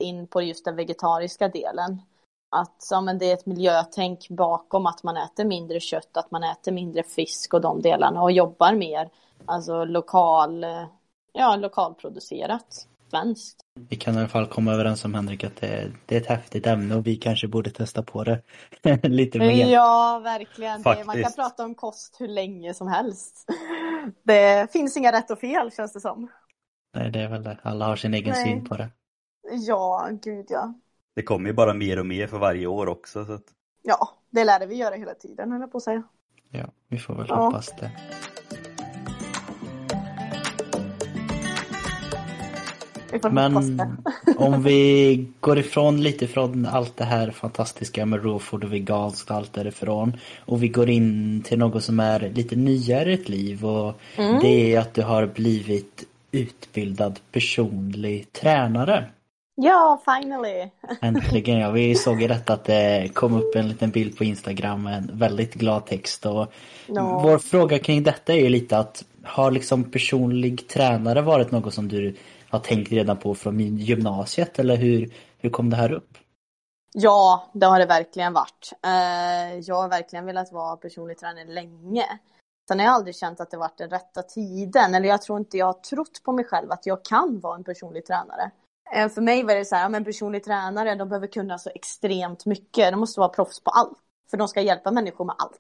[0.04, 2.02] in på just den vegetariska delen
[2.50, 6.44] att ja, men det är ett miljötänk bakom att man äter mindre kött, att man
[6.44, 9.10] äter mindre fisk och de delarna och jobbar mer
[9.46, 10.86] alltså lokal, eh,
[11.34, 13.62] ja, lokalproducerat, svenskt.
[13.90, 16.68] Vi kan i alla fall komma överens om Henrik att det, det är ett häftigt
[16.68, 18.42] ämne och vi kanske borde testa på det
[19.04, 19.66] lite mer.
[19.66, 20.84] Ja, verkligen.
[20.84, 21.08] Faktiskt.
[21.08, 23.46] Man kan prata om kost hur länge som helst.
[24.24, 26.30] Det finns inga rätt och fel känns det som.
[26.96, 27.58] Nej, det är väl det.
[27.62, 28.44] Alla har sin egen Nej.
[28.44, 28.90] syn på det.
[29.52, 30.74] Ja, gud ja.
[31.16, 33.26] Det kommer ju bara mer och mer för varje år också.
[33.26, 33.44] Så att...
[33.84, 36.04] Ja, det lär vi göra hela tiden, höll jag på att säga.
[36.50, 37.36] Ja, vi får väl ja.
[37.36, 37.92] hoppas det.
[43.32, 43.82] Men
[44.38, 49.36] om vi går ifrån lite från allt det här fantastiska med råfood och veganskt och
[49.36, 50.14] allt därifrån
[50.46, 54.40] och vi går in till något som är lite nyare i ett liv och mm.
[54.42, 59.06] det är att du har blivit utbildad personlig tränare.
[59.56, 60.70] Ja, finally!
[61.02, 64.84] Äntligen ja, vi såg ju detta att det kom upp en liten bild på Instagram
[64.84, 66.54] med en väldigt glad text och
[66.88, 67.22] no.
[67.24, 71.88] vår fråga kring detta är ju lite att har liksom personlig tränare varit något som
[71.88, 72.16] du
[72.50, 76.18] har tänkt redan på från gymnasiet eller hur, hur kom det här upp?
[76.94, 78.74] Ja, det har det verkligen varit.
[78.86, 82.06] Eh, jag har verkligen velat vara personlig tränare länge.
[82.68, 85.58] Sen har jag aldrig känt att det varit den rätta tiden, eller jag tror inte
[85.58, 88.52] jag har trott på mig själv att jag kan vara en personlig tränare.
[88.96, 92.46] Eh, för mig var det så här, men personlig tränare, de behöver kunna så extremt
[92.46, 92.92] mycket.
[92.92, 93.98] De måste vara proffs på allt.
[94.32, 95.60] För de ska hjälpa människor med allt.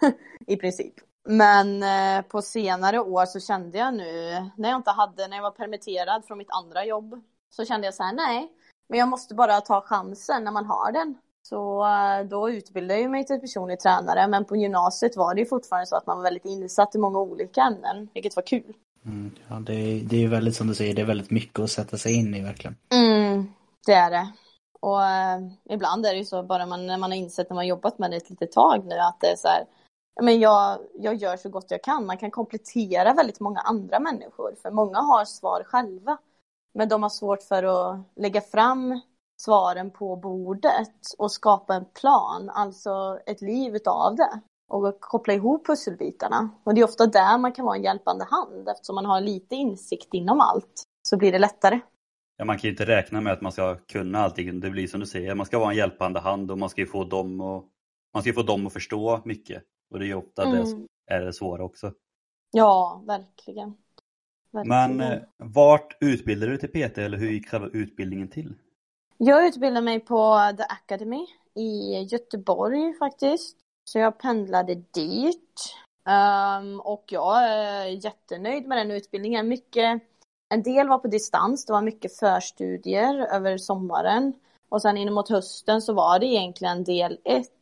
[0.46, 0.94] I princip.
[1.30, 5.42] Men eh, på senare år så kände jag nu, när jag inte hade, när jag
[5.42, 8.52] var permitterad från mitt andra jobb, så kände jag så här, nej,
[8.88, 11.14] men jag måste bara ta chansen när man har den.
[11.42, 15.46] Så eh, då utbildade jag mig till personlig tränare, men på gymnasiet var det ju
[15.46, 18.74] fortfarande så att man var väldigt insatt i många olika ämnen, vilket var kul.
[19.04, 21.70] Mm, ja, det, är, det är väldigt som du säger, det är väldigt mycket att
[21.70, 22.76] sätta sig in i verkligen.
[22.92, 23.52] Mm,
[23.86, 24.32] det är det.
[24.80, 25.38] Och eh,
[25.70, 27.98] ibland är det ju så bara man, när man har insett när man har jobbat
[27.98, 29.64] med det ett litet tag nu att det är så här,
[30.22, 32.06] men jag, jag gör så gott jag kan.
[32.06, 34.54] Man kan komplettera väldigt många andra människor.
[34.62, 36.18] För många har svar själva.
[36.74, 39.00] Men de har svårt för att lägga fram
[39.42, 44.40] svaren på bordet och skapa en plan, alltså ett liv utav det.
[44.70, 46.50] Och koppla ihop pusselbitarna.
[46.64, 49.54] Och det är ofta där man kan vara en hjälpande hand eftersom man har lite
[49.54, 50.82] insikt inom allt.
[51.08, 51.80] Så blir det lättare.
[52.36, 54.60] Ja, man kan ju inte räkna med att man ska kunna allting.
[54.60, 56.86] Det blir som du säger, man ska vara en hjälpande hand och man ska ju
[56.86, 57.64] få dem att,
[58.14, 59.62] man ska få dem att förstå mycket.
[59.90, 60.58] Och det är ju ofta mm.
[60.58, 61.92] det som är det svåra också.
[62.50, 63.76] Ja, verkligen.
[64.50, 64.96] verkligen.
[64.96, 68.54] Men eh, vart utbildade du till PT eller hur gick själva utbildningen till?
[69.16, 73.58] Jag utbildade mig på The Academy i Göteborg faktiskt.
[73.84, 75.74] Så jag pendlade dit.
[76.08, 79.48] Um, och jag är jättenöjd med den utbildningen.
[79.48, 80.02] Mycket,
[80.48, 84.32] en del var på distans, det var mycket förstudier över sommaren.
[84.68, 87.52] Och sen in mot hösten så var det egentligen del ett,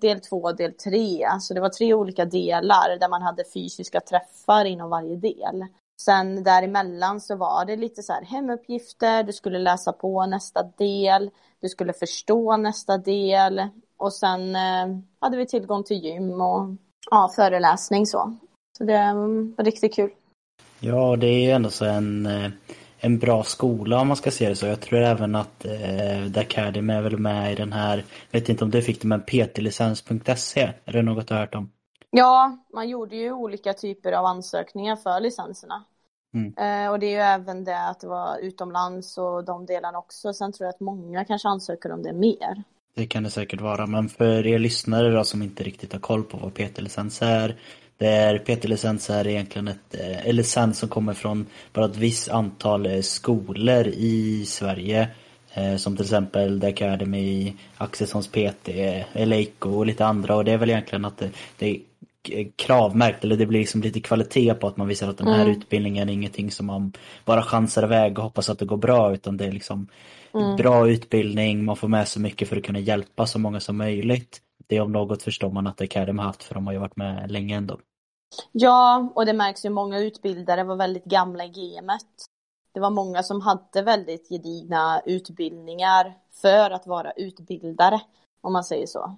[0.00, 1.26] del två och del tre.
[1.40, 5.66] Så det var tre olika delar där man hade fysiska träffar inom varje del.
[6.00, 11.30] Sen däremellan så var det lite så här hemuppgifter, du skulle läsa på nästa del,
[11.60, 16.68] du skulle förstå nästa del och sen eh, hade vi tillgång till gym och
[17.10, 18.36] ja, föreläsning så.
[18.78, 19.12] Så det
[19.56, 20.10] var riktigt kul.
[20.80, 22.50] Ja, det är ju ändå så en, eh,
[23.06, 24.66] en bra skola om man ska se det så.
[24.66, 28.48] Jag tror även att eh, The Academy är väl med i den här, jag vet
[28.48, 31.70] inte om du fick det men ptlicens.se, är det något du har hört om?
[32.10, 35.84] Ja, man gjorde ju olika typer av ansökningar för licenserna.
[36.34, 36.54] Mm.
[36.56, 40.32] Eh, och det är ju även det att det var utomlands och de delarna också.
[40.32, 42.62] Sen tror jag att många kanske ansöker om det mer.
[42.94, 46.24] Det kan det säkert vara, men för er lyssnare då som inte riktigt har koll
[46.24, 47.56] på vad PT-licens är.
[47.98, 52.28] Det är PT-licens är egentligen ett, eh, en licens som kommer från bara ett visst
[52.28, 55.08] antal eh, skolor i Sverige.
[55.54, 58.68] Eh, som till exempel The Academy, Axelssons PT,
[59.12, 60.36] Eleiko och lite andra.
[60.36, 61.80] Och det är väl egentligen att det, det är
[62.56, 65.56] kravmärkt eller det blir liksom lite kvalitet på att man visar att den här mm.
[65.56, 66.92] utbildningen är ingenting som man
[67.24, 69.86] bara chansar iväg och hoppas att det går bra utan det är liksom
[70.34, 70.56] mm.
[70.56, 74.40] bra utbildning, man får med sig mycket för att kunna hjälpa så många som möjligt.
[74.66, 77.30] Det om något förstår man att Academy har haft för de har ju varit med
[77.30, 77.80] länge ändå.
[78.52, 82.06] Ja, och det märks ju många utbildare var väldigt gamla i gamet
[82.76, 88.00] det var många som hade väldigt gedigna utbildningar för att vara utbildare,
[88.40, 89.16] om man säger så.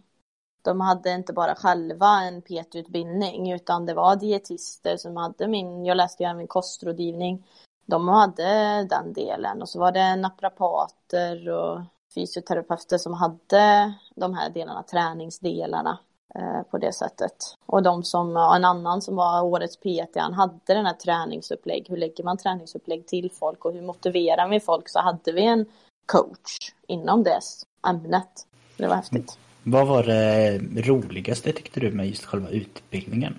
[0.63, 5.97] De hade inte bara själva en PT-utbildning utan det var dietister som hade min, jag
[5.97, 7.47] läste ju även kostrådgivning,
[7.87, 11.81] de hade den delen och så var det naprapater och
[12.27, 15.99] fysioterapeuter som hade de här delarna, träningsdelarna.
[16.35, 17.33] Eh, på det sättet.
[17.67, 21.87] Och de som, en annan som var årets PT, han hade den här träningsupplägg.
[21.89, 24.89] Hur lägger man träningsupplägg till folk och hur motiverar vi folk?
[24.89, 25.67] Så hade vi en
[26.07, 27.41] coach inom det
[27.89, 28.47] ämnet.
[28.77, 29.39] Det var häftigt.
[29.63, 33.39] Vad var det roligaste tyckte du med just själva utbildningen?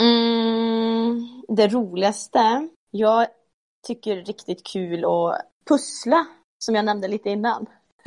[0.00, 2.68] Mm, det roligaste?
[2.90, 3.26] Jag
[3.86, 6.26] tycker det är riktigt kul att pussla,
[6.58, 7.66] som jag nämnde lite innan.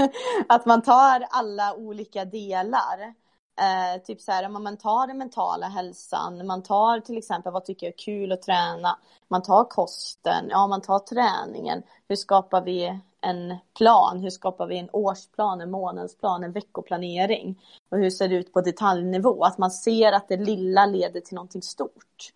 [0.47, 3.13] att man tar alla olika delar
[3.61, 7.87] Eh, typ så här, man tar den mentala hälsan, man tar till exempel vad tycker
[7.87, 11.83] jag är kul att träna, man tar kosten, ja man tar träningen.
[12.07, 14.19] Hur skapar vi en plan?
[14.19, 17.61] Hur skapar vi en årsplan, en månadsplan, en veckoplanering?
[17.91, 19.43] Och hur ser det ut på detaljnivå?
[19.43, 22.33] Att man ser att det lilla leder till någonting stort.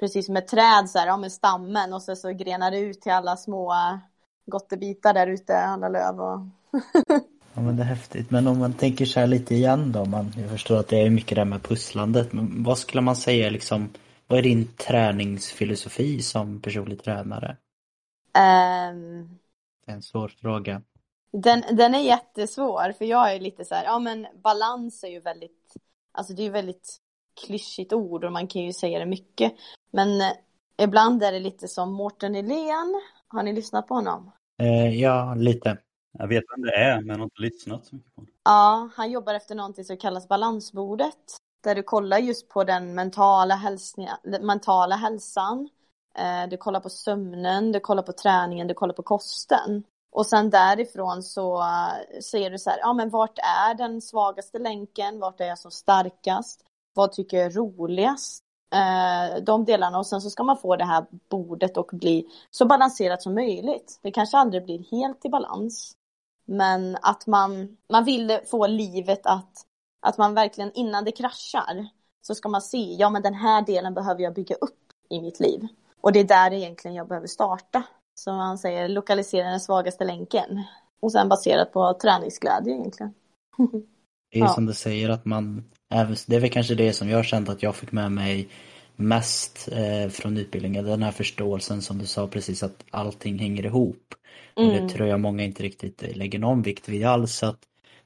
[0.00, 3.00] Precis som ett träd så här, ja med stammen och så, så grenar det ut
[3.00, 3.72] till alla små
[4.50, 6.40] gottebitar där ute, alla löv och
[7.54, 8.30] Ja men det är häftigt.
[8.30, 10.04] Men om man tänker så här lite igen då.
[10.04, 12.32] Man, jag förstår att det är mycket det med pusslandet.
[12.32, 13.88] Men vad skulle man säga liksom.
[14.26, 17.56] Vad är din träningsfilosofi som personlig tränare?
[18.38, 19.38] Um,
[19.86, 20.82] det är en svår fråga.
[21.32, 25.20] Den, den är jättesvår för jag är lite så här, ja men balans är ju
[25.20, 25.76] väldigt,
[26.12, 26.98] alltså det är ju väldigt
[27.46, 29.52] klyschigt ord och man kan ju säga det mycket.
[29.90, 30.32] Men eh,
[30.78, 33.00] ibland är det lite som Mårten Elén.
[33.28, 34.32] Har ni lyssnat på honom?
[34.60, 35.78] Eh, ja, lite.
[36.18, 38.30] Jag vet vem det är, men jag har inte lyssnat så mycket på det.
[38.44, 41.16] Ja, han jobbar efter någonting som kallas balansbordet.
[41.64, 44.08] Där du kollar just på den mentala, hälsning,
[44.40, 45.68] mentala hälsan.
[46.18, 49.84] Eh, du kollar på sömnen, du kollar på träningen, du kollar på kosten.
[50.12, 54.58] Och sen därifrån så eh, ser du så här, ja men vart är den svagaste
[54.58, 55.20] länken?
[55.20, 56.64] Vart är jag som starkast?
[56.94, 58.44] Vad tycker jag är roligast?
[58.74, 62.66] Eh, de delarna och sen så ska man få det här bordet och bli så
[62.66, 63.98] balanserat som möjligt.
[64.02, 65.96] Det kanske aldrig blir helt i balans.
[66.44, 69.52] Men att man, man vill få livet att,
[70.00, 71.88] att man verkligen innan det kraschar
[72.22, 74.78] så ska man se, ja men den här delen behöver jag bygga upp
[75.08, 75.68] i mitt liv.
[76.00, 77.82] Och det är där egentligen jag behöver starta.
[78.14, 80.62] Som man säger, lokalisera den svagaste länken.
[81.00, 83.14] Och sen baserat på träningsglädje egentligen.
[84.32, 84.48] Det är ja.
[84.48, 85.70] som du säger att man,
[86.26, 88.48] Det är väl kanske det som jag känt att jag fick med mig
[88.96, 90.84] mest eh, från utbildningen.
[90.84, 94.14] Den här förståelsen som du sa precis att allting hänger ihop.
[94.56, 94.70] Mm.
[94.70, 97.34] Och det tror jag många inte riktigt lägger någon vikt vid alls.
[97.34, 97.58] Så att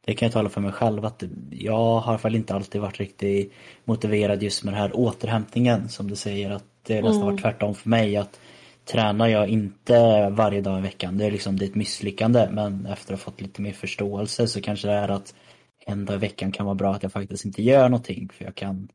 [0.04, 3.52] det kan jag tala för mig själv att jag har väl inte alltid varit riktigt
[3.84, 7.26] motiverad just med den här återhämtningen som du säger att det nästan mm.
[7.26, 8.40] varit tvärtom för mig att
[8.84, 12.86] tränar jag inte varje dag i veckan, det är liksom det är ett misslyckande men
[12.86, 15.34] efter att ha fått lite mer förståelse så kanske det är att
[15.86, 18.54] en dag i veckan kan vara bra att jag faktiskt inte gör någonting för jag
[18.54, 18.88] kan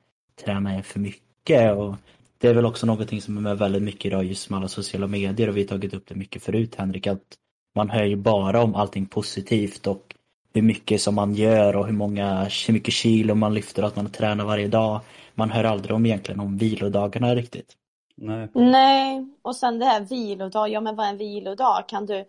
[0.43, 1.95] träna för mycket och
[2.38, 5.08] det är väl också någonting som är med väldigt mycket idag just med alla sociala
[5.08, 7.38] medier och vi har tagit upp det mycket förut Henrik att
[7.75, 10.15] man hör ju bara om allting positivt och
[10.54, 13.95] hur mycket som man gör och hur många, hur mycket kilo man lyfter och att
[13.95, 15.02] man tränar varje dag.
[15.36, 17.73] Man hör aldrig om egentligen om vilodagarna riktigt.
[18.15, 18.47] Nej.
[18.54, 21.84] Nej, och sen det här vilodag, ja men vad är en vilodag?
[21.88, 22.25] Kan du,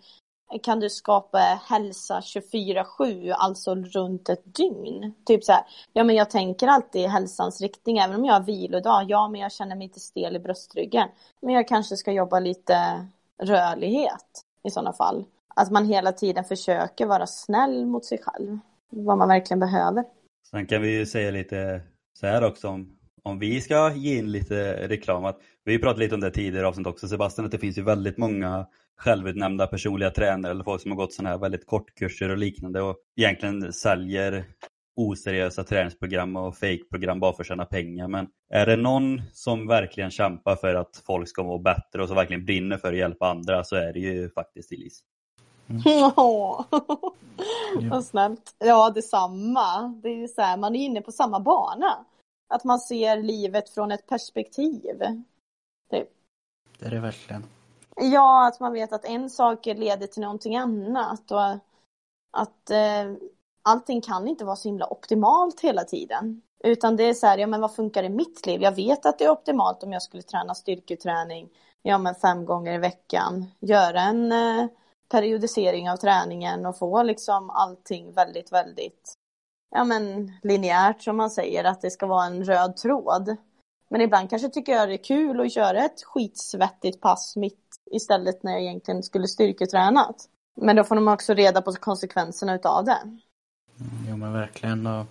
[0.62, 5.14] kan du skapa hälsa 24-7, alltså runt ett dygn?
[5.26, 8.40] Typ så här, ja men jag tänker alltid i hälsans riktning, även om jag har
[8.40, 11.08] vilodag, ja men jag känner mig inte stel i bröstryggen.
[11.42, 13.06] Men jag kanske ska jobba lite
[13.42, 15.24] rörlighet i sådana fall.
[15.54, 18.58] Att man hela tiden försöker vara snäll mot sig själv.
[18.90, 20.04] Vad man verkligen behöver.
[20.50, 21.80] Sen kan vi ju säga lite
[22.14, 25.24] så här också om, om vi ska ge in lite reklam.
[25.24, 28.18] Att, vi pratade lite om det tidigare avsnitt också Sebastian, att det finns ju väldigt
[28.18, 28.66] många
[29.00, 32.96] självutnämnda personliga tränare eller folk som har gått sådana här väldigt kortkurser och liknande och
[33.16, 34.44] egentligen säljer
[34.96, 38.08] oseriösa träningsprogram och fake-program bara för att tjäna pengar.
[38.08, 42.16] Men är det någon som verkligen kämpar för att folk ska må bättre och som
[42.16, 45.04] verkligen brinner för att hjälpa andra så är det ju faktiskt Elise.
[45.68, 45.82] Mm.
[45.84, 46.64] Ja,
[47.90, 48.54] vad snällt.
[48.58, 50.00] Ja, detsamma.
[50.02, 52.04] Det är så här, man är inne på samma bana.
[52.54, 54.96] Att man ser livet från ett perspektiv.
[55.90, 56.08] Typ.
[56.78, 57.44] Det är det verkligen.
[58.02, 61.50] Ja, att man vet att en sak leder till någonting annat och
[62.32, 63.12] att eh,
[63.62, 66.42] allting kan inte vara så himla optimalt hela tiden.
[66.64, 68.62] Utan det är så här, ja men vad funkar i mitt liv?
[68.62, 71.48] Jag vet att det är optimalt om jag skulle träna styrketräning,
[71.82, 74.66] ja men fem gånger i veckan, göra en eh,
[75.08, 79.14] periodisering av träningen och få liksom allting väldigt, väldigt
[79.70, 83.36] ja men linjärt som man säger, att det ska vara en röd tråd.
[83.90, 88.42] Men ibland kanske tycker jag det är kul att göra ett skitsvettigt pass mitt istället
[88.42, 90.16] när jag egentligen skulle styrketränat.
[90.61, 92.98] Men då får de också reda på konsekvenserna utav det.
[93.81, 94.87] Mm, jo men verkligen.
[94.87, 95.07] Och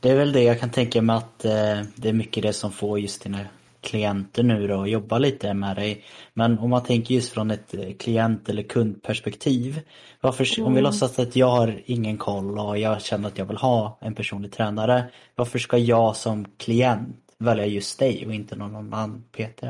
[0.00, 2.72] det är väl det jag kan tänka mig att eh, det är mycket det som
[2.72, 3.38] får just dina
[3.80, 6.04] klienter nu då och jobba lite med dig.
[6.34, 9.80] Men om man tänker just från ett eh, klient eller kundperspektiv.
[10.20, 10.66] Varför, mm.
[10.66, 10.90] Om vi mm.
[10.90, 14.52] låtsas att jag har ingen koll och jag känner att jag vill ha en personlig
[14.52, 15.04] tränare.
[15.34, 19.62] Varför ska jag som klient välja just dig och inte någon annan PT?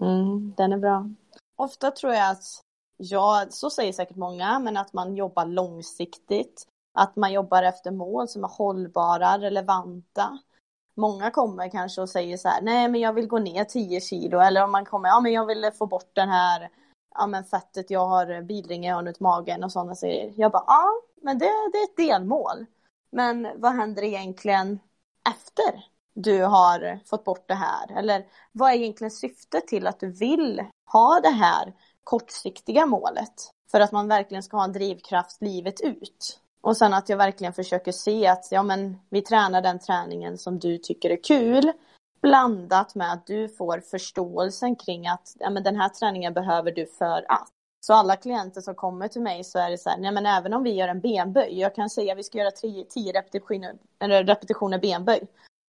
[0.00, 1.10] Mm, den är bra.
[1.56, 2.44] Ofta tror jag att,
[2.96, 6.66] ja, så säger säkert många, men att man jobbar långsiktigt.
[6.98, 10.38] Att man jobbar efter mål som är hållbara, relevanta
[10.96, 14.38] många kommer kanske och säger så här, nej men jag vill gå ner 10 kilo
[14.38, 16.70] eller om man kommer, ja men jag vill få bort den här,
[17.14, 20.32] ja men fettet, jag har bilringar runt magen och sådana saker.
[20.36, 20.86] Jag bara, ja
[21.22, 22.66] men det, det är ett delmål.
[23.10, 24.80] Men vad händer egentligen
[25.28, 25.84] efter
[26.16, 27.98] du har fått bort det här?
[27.98, 31.72] Eller vad är egentligen syftet till att du vill ha det här
[32.04, 33.50] kortsiktiga målet?
[33.70, 36.40] För att man verkligen ska ha en drivkraft livet ut.
[36.60, 40.58] Och sen att jag verkligen försöker se att ja, men vi tränar den träningen som
[40.58, 41.72] du tycker är kul.
[42.22, 46.86] Blandat med att du får förståelsen kring att ja, men den här träningen behöver du
[46.86, 47.48] för att.
[47.80, 50.54] Så alla klienter som kommer till mig så är det så här, nej men även
[50.54, 53.74] om vi gör en benböj, jag kan säga att vi ska göra 10 repetitioner,
[54.24, 55.26] repetitioner benböj.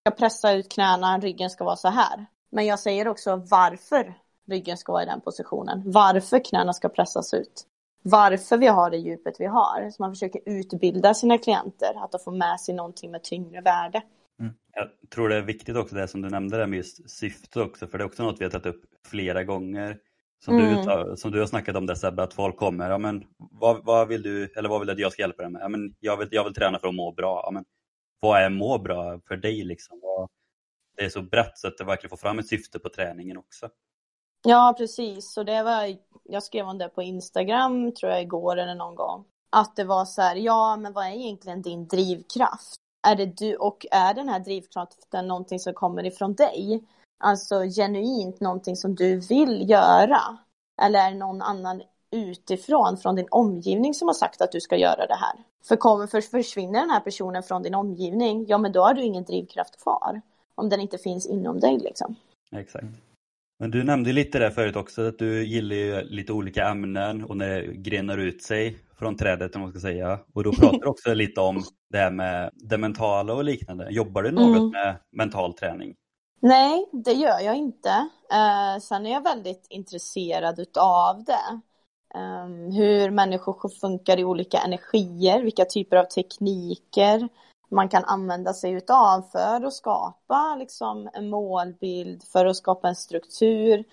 [0.07, 2.25] Jag pressar ut knäna, ryggen ska vara så här.
[2.51, 4.13] Men jag säger också varför
[4.49, 5.83] ryggen ska vara i den positionen.
[5.85, 7.65] Varför knäna ska pressas ut
[8.01, 9.89] varför vi har det djupet vi har.
[9.89, 14.01] Så man försöker utbilda sina klienter att de får med sig någonting med tyngre värde.
[14.39, 14.53] Mm.
[14.73, 17.87] Jag tror det är viktigt också det som du nämnde där med just syfte också,
[17.87, 19.97] för det är också något vi har tagit upp flera gånger.
[20.45, 20.85] Som, mm.
[20.85, 24.07] du, som du har snackat om det Sebbe, att folk kommer, ja men vad, vad,
[24.07, 25.61] vill du, eller vad vill du att jag ska hjälpa dig med?
[25.61, 27.41] Ja, men jag, vill, jag vill träna för att må bra.
[27.45, 27.65] Ja, men
[28.19, 30.01] vad är må bra för dig liksom?
[30.97, 33.69] Det är så brett så att det verkligen får fram ett syfte på träningen också.
[34.43, 35.37] Ja, precis.
[35.37, 39.25] Och det var, jag skrev om det på Instagram, tror jag, igår eller någon gång.
[39.49, 42.75] Att det var så här, ja, men vad är egentligen din drivkraft?
[43.07, 46.83] Är det du, och är den här drivkraften någonting som kommer ifrån dig?
[47.19, 50.37] Alltså genuint någonting som du vill göra?
[50.81, 51.81] Eller är det någon annan
[52.11, 55.35] utifrån, från din omgivning som har sagt att du ska göra det här?
[55.67, 59.03] För, kommer, för försvinner den här personen från din omgivning, ja men då har du
[59.03, 60.21] ingen drivkraft kvar.
[60.55, 62.15] Om den inte finns inom dig liksom.
[62.51, 62.85] Exakt.
[63.59, 67.37] Men du nämnde lite där förut också att du gillar ju lite olika ämnen och
[67.37, 70.19] när det grenar ut sig från trädet om man ska säga.
[70.33, 73.87] Och då pratar du också lite om det här med det mentala och liknande.
[73.89, 74.69] Jobbar du något Mm.
[74.69, 75.95] med mental träning?
[76.39, 77.89] Nej, det gör jag inte.
[78.31, 81.61] Eh, sen är jag väldigt intresserad utav det.
[82.15, 87.29] Ehm, hur människor funkar i olika energier, vilka typer av tekniker
[87.69, 92.95] man kan använda sig utav för att skapa liksom, en målbild, för att skapa en
[92.95, 93.83] struktur.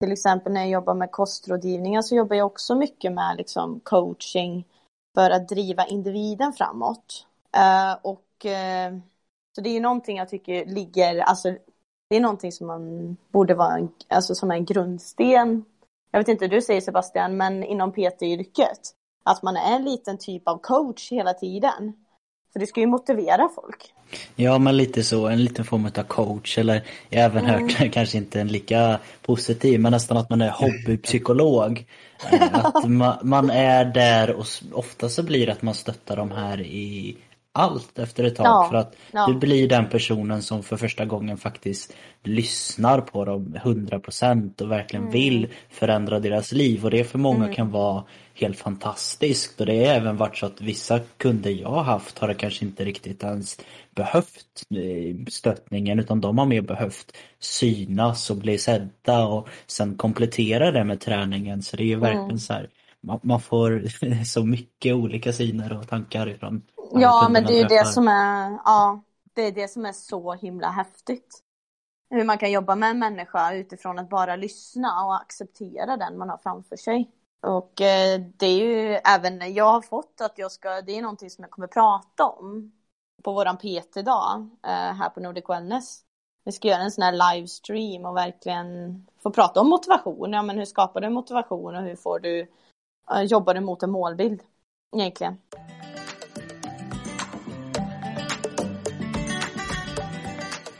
[0.00, 4.66] Till exempel när jag jobbar med kostrådgivningar så jobbar jag också mycket med liksom, coaching
[5.14, 7.26] för att driva individen framåt.
[7.52, 8.94] Ehm, och eh,
[9.54, 11.56] så det är ju någonting jag tycker ligger, alltså
[12.08, 15.64] det är någonting som man borde vara, en, alltså som en grundsten.
[16.14, 18.80] Jag vet inte hur du säger Sebastian, men inom PT-yrket.
[19.24, 21.92] Att man är en liten typ av coach hela tiden.
[22.52, 23.92] För du ska ju motivera folk.
[24.36, 25.26] Ja, men lite så.
[25.26, 26.58] En liten form av coach.
[26.58, 30.50] Eller jag har även hört, kanske inte en lika positiv, men nästan att man är
[30.50, 31.86] hobbypsykolog.
[32.52, 36.60] Att man, man är där och ofta så blir det att man stöttar de här
[36.60, 37.16] i
[37.56, 38.46] allt efter ett tag.
[38.46, 39.26] Ja, För att ja.
[39.26, 41.92] du blir den personen som för första gången faktiskt
[42.22, 46.84] lyssnar på dem 100% och verkligen vill förändra deras liv.
[46.84, 49.60] Och det för många kan vara helt fantastiskt.
[49.60, 52.84] Och det har även varit så att vissa kunder jag har haft har kanske inte
[52.84, 53.60] riktigt ens
[53.94, 60.70] behövt eh, stöttningen utan de har mer behövt synas och bli sedda och sen komplettera
[60.70, 61.62] det med träningen.
[61.62, 62.68] Så det är ju verkligen så här
[63.06, 63.84] man, man får
[64.24, 68.58] så mycket olika syner och tankar ifrån Ja, men det är ju det som är,
[68.64, 69.02] ja,
[69.34, 71.40] det är det som är så himla häftigt.
[72.10, 76.28] Hur man kan jobba med en människa utifrån att bara lyssna och acceptera den man
[76.28, 77.10] har framför sig.
[77.42, 81.30] Och eh, det är ju även, jag har fått att jag ska, det är någonting
[81.30, 82.72] som jag kommer prata om
[83.22, 86.00] på våran PT-dag eh, här på Nordic Wellness.
[86.44, 90.32] Vi ska göra en sån här livestream och verkligen få prata om motivation.
[90.32, 92.46] Ja, men hur skapar du motivation och hur får du,
[93.10, 94.40] eh, jobbar du mot en målbild
[94.96, 95.36] egentligen?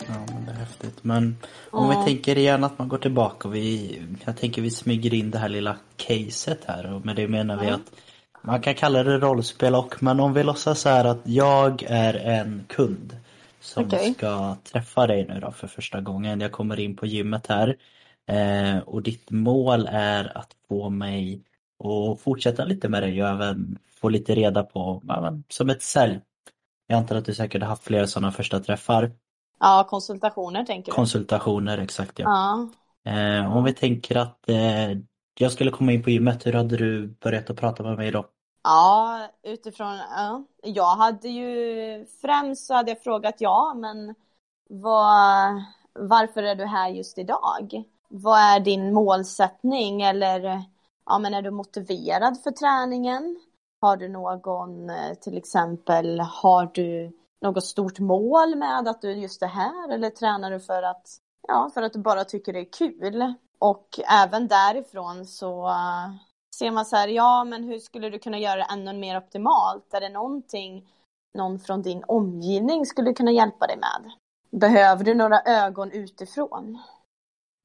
[0.08, 1.04] Ja, men det är häftigt.
[1.04, 1.36] Men
[1.70, 2.02] om vi Ja.
[2.04, 5.48] tänker igen att man går tillbaka och vi, jag tänker vi smyger in det här
[5.48, 7.74] lilla caset här och med det menar vi Ja.
[7.74, 7.92] att
[8.42, 12.14] man kan kalla det rollspel och men om vi låtsas så här att jag är
[12.14, 13.16] en kund
[13.60, 14.14] som Okej.
[14.14, 16.40] ska träffa dig nu då för första gången.
[16.40, 17.76] Jag kommer in på gymmet här
[18.26, 21.40] eh, och ditt mål är att få mig
[21.78, 25.02] att fortsätta lite med dig och även få lite reda på,
[25.48, 26.20] som ett sälj.
[26.86, 29.12] Jag antar att du säkert har haft flera sådana första träffar.
[29.60, 30.96] Ja, konsultationer tänker du?
[30.96, 32.24] Konsultationer, exakt ja.
[33.02, 33.10] Ja.
[33.12, 34.90] Eh, om vi tänker att eh,
[35.38, 38.26] jag skulle komma in på gymmet, hur hade du börjat att prata med mig då?
[38.64, 40.44] Ja, utifrån, ja.
[40.62, 44.14] Jag hade ju främst så hade jag frågat ja, men
[44.68, 45.62] vad,
[45.92, 47.84] varför är du här just idag?
[48.08, 50.62] Vad är din målsättning eller
[51.06, 53.36] ja, men är du motiverad för träningen?
[53.80, 59.40] Har du någon, eh, till exempel, har du något stort mål med att du just
[59.40, 61.06] det här eller tränar du för att,
[61.48, 63.34] ja, för att du bara tycker det är kul?
[63.58, 66.10] Och även därifrån så eh,
[66.56, 69.94] ser man så här, ja men hur skulle du kunna göra det ännu mer optimalt?
[69.94, 70.86] Är det någonting
[71.34, 74.12] någon från din omgivning skulle kunna hjälpa dig med?
[74.60, 76.78] Behöver du några ögon utifrån?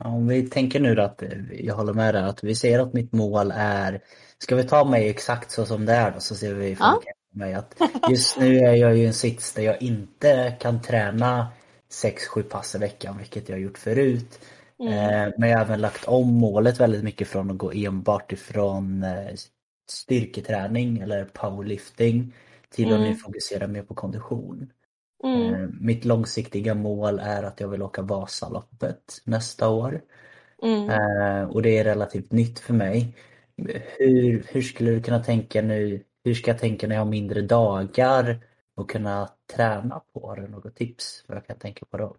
[0.03, 3.13] Om vi tänker nu att, eh, jag håller med där, att vi ser att mitt
[3.13, 4.01] mål är,
[4.37, 7.01] ska vi ta mig exakt så som det är då så ser vi Ja.
[7.33, 7.75] mig att
[8.09, 11.47] just nu är jag ju i en sits där jag inte kan träna
[11.89, 14.39] 6-7 pass i veckan, vilket jag har gjort förut.
[14.79, 14.93] Mm.
[14.93, 19.03] Eh, Men jag har även lagt om målet väldigt mycket från att gå enbart ifrån
[19.03, 19.35] eh,
[19.89, 22.33] styrketräning eller powerlifting
[22.69, 23.09] till att Mm.
[23.09, 24.69] nu fokusera mer på kondition.
[25.23, 25.53] Mm.
[25.53, 30.01] Eh, Mitt långsiktiga mål är att jag vill åka Vasaloppet nästa år.
[30.63, 30.89] Mm.
[30.89, 33.15] Eh, Och det är relativt nytt för mig.
[33.97, 37.41] Hur, hur skulle du kunna tänka nu, hur ska jag tänka när jag har mindre
[37.41, 38.39] dagar
[38.75, 40.27] och kunna träna på?
[40.27, 42.17] Har du något tips vad jag kan tänka på då?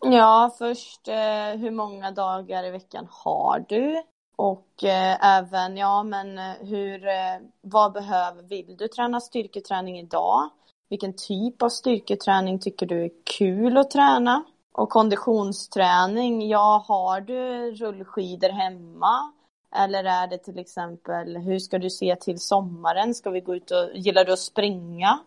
[0.00, 4.02] Ja, först eh, hur många dagar i veckan har du?
[4.36, 10.50] Och eh, även, ja men hur, eh, vad behöver, vill du träna styrketräning idag?
[10.88, 14.44] Vilken typ av styrketräning tycker du är kul att träna?
[14.72, 19.32] Och konditionsträning, ja har du rullskidor hemma?
[19.76, 23.14] Eller är det till exempel, hur ska du se till sommaren?
[23.14, 25.18] Ska vi gå ut och, gillar du att springa?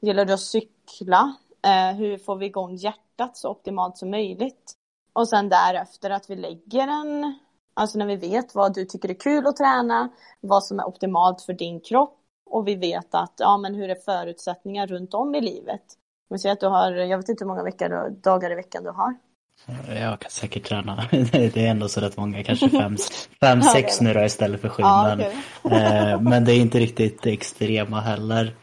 [0.00, 1.36] Gillar du att cykla?
[1.62, 4.72] Eh, hur får vi igång hjärtat så optimalt som möjligt?
[5.12, 7.38] Och sen därefter att vi lägger en,
[7.74, 10.08] alltså när vi vet vad du tycker är kul att träna,
[10.40, 12.25] vad som är optimalt för din kropp
[12.56, 15.82] och vi vet att, ja men hur är förutsättningar runt om i livet?
[16.30, 18.90] Vi säger att du har, jag vet inte hur många veckor, dagar i veckan du
[18.90, 19.14] har.
[20.00, 21.04] Jag kan säkert träna.
[21.32, 22.96] Det är ändå så rätt många, kanske fem,
[23.40, 24.82] fem sex nu då istället för sju.
[24.82, 25.26] Ja, men,
[25.62, 25.82] okej.
[26.12, 28.54] eh, men det är inte riktigt extrema heller.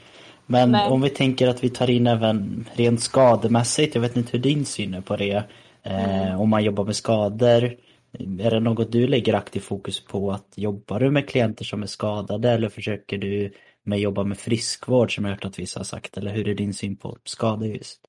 [0.45, 0.89] Men Nej.
[0.89, 4.65] om vi tänker att vi tar in även rent skademässigt, jag vet inte hur din
[4.65, 5.43] syn är på det.
[5.83, 6.27] Mm.
[6.27, 7.75] Eh, om man jobbar med skador,
[8.19, 10.31] är det något du lägger aktiv fokus på?
[10.31, 13.53] att Jobbar du med klienter som är skadade eller försöker du
[13.83, 16.17] med jobba med friskvård som jag hört att vissa har sagt?
[16.17, 18.01] Eller hur är din syn på skador just?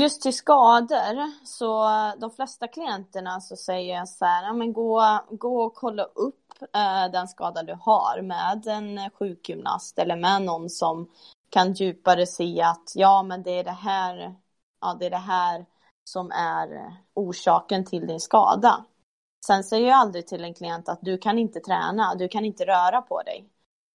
[0.00, 1.88] Just till skador, så
[2.20, 6.62] de flesta klienterna så säger jag så här, ja, men gå, gå och kolla upp
[6.74, 11.10] eh, den skada du har med en sjukgymnast eller med någon som
[11.50, 14.34] kan djupare se att ja, men det är det här,
[14.80, 15.66] ja, det är det här
[16.04, 18.84] som är orsaken till din skada.
[19.46, 22.64] Sen säger jag aldrig till en klient att du kan inte träna, du kan inte
[22.64, 23.48] röra på dig.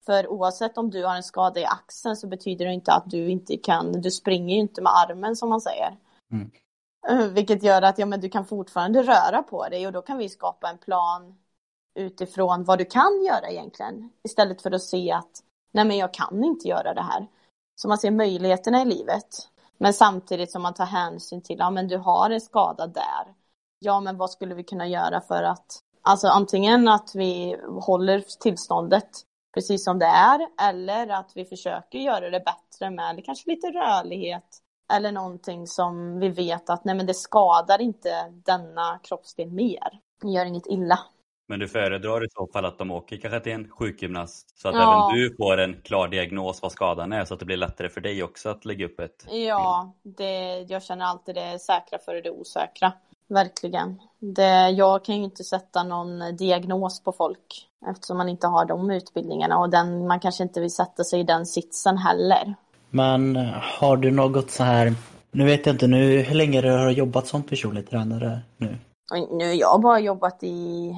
[0.05, 3.29] För oavsett om du har en skada i axeln så betyder det inte att du
[3.29, 5.97] inte kan, du springer ju inte med armen som man säger.
[6.31, 6.51] Mm.
[7.09, 10.17] Eh, Vilket gör att ja, men du kan fortfarande röra på dig och då kan
[10.17, 11.35] vi skapa en plan
[11.95, 14.09] utifrån vad du kan göra egentligen.
[14.23, 17.27] Istället för att se att nej men jag kan inte göra det här.
[17.75, 19.27] Så man ser möjligheterna i livet.
[19.77, 23.35] Men samtidigt som man tar hänsyn till, ja men du har en skada där.
[23.79, 29.09] Ja men vad skulle vi kunna göra för att, alltså antingen att vi håller tillståndet
[29.53, 34.61] precis som det är eller att vi försöker göra det bättre med kanske lite rörlighet
[34.93, 38.09] eller någonting som vi vet att nej men det skadar inte
[38.45, 39.99] denna kroppsdel mer.
[40.21, 40.99] Det gör inget illa.
[41.47, 44.75] Men du föredrar i så fall att de åker kanske till en sjukgymnast så att
[44.75, 44.81] Ja.
[45.11, 48.01] även du får en klar diagnos vad skadan är så att det blir lättare för
[48.01, 52.31] dig också att lägga upp ett Ja, det, jag känner alltid det säkra före det
[52.31, 52.91] osäkra.
[53.33, 54.01] Verkligen.
[54.19, 58.91] Det, jag kan ju inte sätta någon diagnos på folk eftersom man inte har de
[58.91, 62.55] utbildningarna och den, man kanske inte vill sätta sig i den sitsen heller.
[62.89, 63.35] Men
[63.79, 64.93] har du något så här,
[65.31, 68.77] nu vet jag inte nu hur länge du har jobbat som personlig tränare nu?
[69.11, 70.91] Och nu har jag bara jobbat i,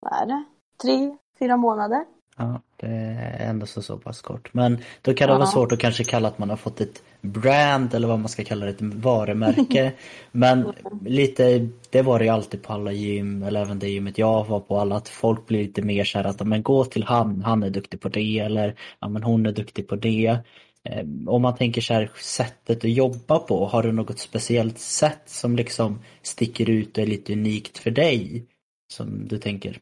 [0.00, 0.44] vad är det,
[0.82, 2.04] tre, fyra månader.
[2.38, 4.54] Ja, det är ändå så, så pass kort.
[4.54, 5.38] Men då kan det Ja.
[5.38, 8.44] vara svårt att kanske kalla att man har fått ett brand eller vad man ska
[8.44, 9.92] kalla det, ett varumärke.
[10.32, 10.72] Men
[11.04, 14.60] lite, det var det ju alltid på alla gym, eller även det gymmet jag var
[14.60, 17.62] på, alla, att folk blir lite mer så här att men gå till han, han
[17.62, 20.38] är duktig på det, eller ja, men hon är duktig på det.
[20.84, 25.22] Eh, Om man tänker så här, sättet att jobba på, har du något speciellt sätt
[25.26, 28.44] som liksom sticker ut och är lite unikt för dig?
[28.92, 29.78] Som du tänker?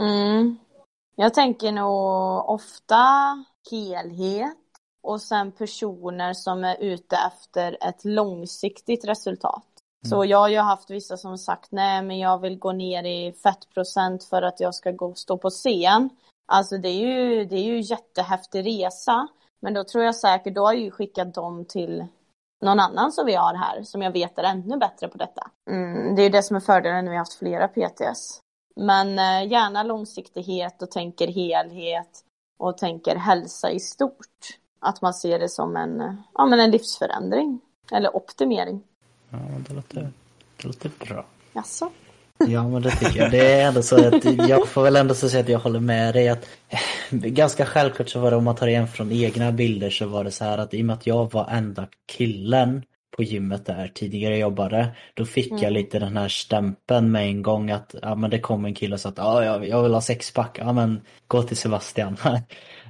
[0.00, 0.56] Mm.
[1.16, 3.04] Jag tänker nog ofta
[3.70, 4.56] helhet
[5.02, 9.64] och sen personer som är ute efter ett långsiktigt resultat.
[10.08, 13.32] Så jag har ju haft vissa som sagt nej men jag vill gå ner i
[13.32, 16.10] fettprocent för att jag ska gå stå på scen.
[16.52, 19.28] Alltså det är ju, det är ju jättehäftig resa.
[19.60, 22.06] Men då tror jag säkert, då har jag ju skickat dem till
[22.60, 25.50] någon annan som vi har här som jag vet är ännu bättre på detta.
[25.70, 28.40] Mm, det är ju det som är fördelen när vi har haft flera PTS.
[28.80, 32.24] Men eh, gärna långsiktighet och tänker helhet
[32.58, 34.58] och tänker hälsa i stort.
[34.80, 37.60] Att man ser det som en, eh, ja, men en livsförändring
[37.92, 38.82] eller optimering.
[39.30, 40.10] Ja, det låter,
[40.56, 41.24] det låter bra.
[41.52, 41.90] Jaså?
[42.38, 43.30] Ja men det tycker jag.
[43.30, 46.14] Det är ändå så att jag får väl ändå så säga att jag håller med
[46.14, 46.78] dig att eh,
[47.10, 50.30] ganska självklart så var det om man tar igen från egna bilder så var det
[50.30, 52.82] så här att i och med att jag var enda killen
[53.16, 55.74] på gymmet där tidigare jag jobbade då fick jag Mm.
[55.74, 59.00] lite den här stämpeln med en gång att ja men det kom en kille och
[59.00, 62.16] sa att ja jag, jag vill ha sexpack, ja men gå till Sebastian.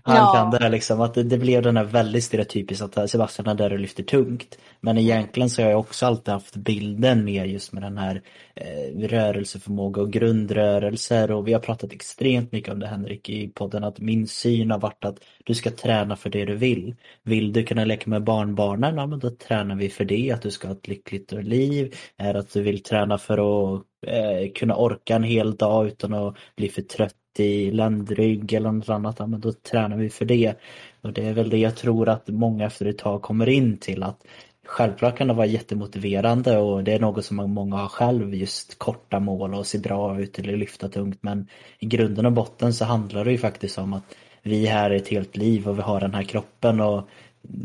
[0.03, 0.32] Han Ja.
[0.34, 3.55] kan det här liksom att det, det blev den här väldigt stereotypiskt att Sebastian är
[3.55, 4.59] där och lyfter tungt.
[4.80, 8.22] Men egentligen så har jag också alltid haft bilden med just med den här
[8.55, 13.84] eh, rörelseförmåga och grundrörelser och vi har pratat extremt mycket om det Henrik i podden
[13.84, 16.94] att min syn har varit att du ska träna för det du vill.
[17.22, 20.51] Vill du kunna leka med barnbarnen, ja men då tränar vi för det, att du
[20.51, 21.94] ska ha ett lyckligt liv.
[22.16, 23.38] Är att du vill träna för
[23.74, 28.72] att eh, kunna orka en hel dag utan att bli för trött i ländrygg eller
[28.72, 30.55] något annat, ja men då tränar vi för det.
[31.01, 34.03] Och det är väl det jag tror att många efter ett tag kommer in till
[34.03, 34.24] att
[34.70, 39.20] Självklart kan det vara jättemotiverande och det är något som många har själv, just korta
[39.20, 43.24] mål och se bra ut eller lyfta tungt men i grunden och botten så handlar
[43.24, 46.14] det ju faktiskt om att vi är här ett helt liv och vi har den
[46.14, 47.09] här kroppen och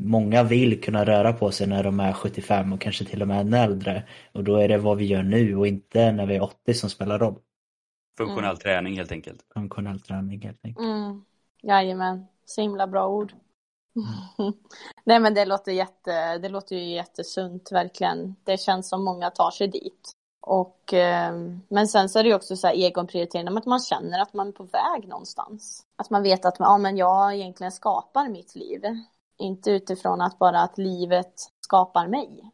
[0.03, 3.41] många vill kunna röra på sig när de är 75 och kanske till och med
[3.41, 6.43] ännu äldre och då är det vad vi gör nu och inte när vi är
[6.43, 7.35] 80 som spelar roll
[8.17, 9.45] funktionell träning helt enkelt.
[9.53, 10.85] Funktionell träning helt enkelt.
[10.85, 11.25] Mm.
[11.63, 13.33] Jajamän, så himla bra ord.
[15.03, 18.35] Nej men det låter, jätte, det låter ju jättesunt verkligen.
[18.43, 20.11] Det känns som många tar sig dit.
[20.41, 21.33] Och, eh,
[21.67, 24.47] men sen så är det ju också så här egonprioritering, att man känner att man
[24.47, 25.85] är på väg någonstans.
[25.95, 28.81] Att man vet att ja, men jag egentligen skapar mitt liv.
[29.37, 31.33] Inte utifrån att bara att livet
[31.65, 32.51] skapar mig.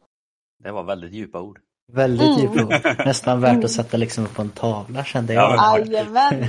[0.64, 1.62] Det var väldigt djupa ord.
[1.94, 2.54] Väldigt Mm.
[2.58, 2.84] djupt.
[3.06, 5.44] Nästan värt att sätta liksom på en tavla kände jag.
[5.56, 6.46] Ja, Jajamän!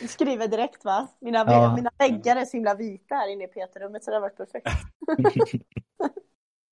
[0.00, 1.08] Du skriver direkt va?
[1.20, 1.76] Mina, Ja.
[1.76, 4.66] mina väggar är så himla vita här inne i PT-rummet så det har varit perfekt.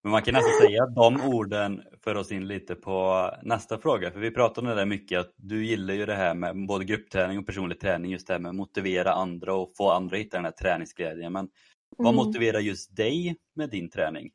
[0.02, 4.10] Men man kan nästan säga att de orden för oss in lite på nästa fråga.
[4.10, 6.84] För vi pratade om det där mycket att du gillar ju det här med både
[6.84, 8.10] gruppträning och personlig träning.
[8.10, 11.32] Just det här med att motivera andra och få andra att hitta den här träningsglädjen.
[11.32, 11.48] Men
[11.96, 12.26] vad Mm.
[12.26, 14.30] motiverar just dig med din träning?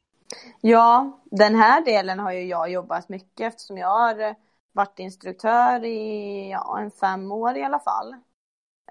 [0.61, 4.35] Ja, den här delen har ju jag jobbat mycket eftersom jag har eh,
[4.71, 8.13] varit instruktör i ja, en fem år i alla fall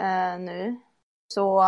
[0.01, 0.80] eh, nu.
[1.28, 1.62] Så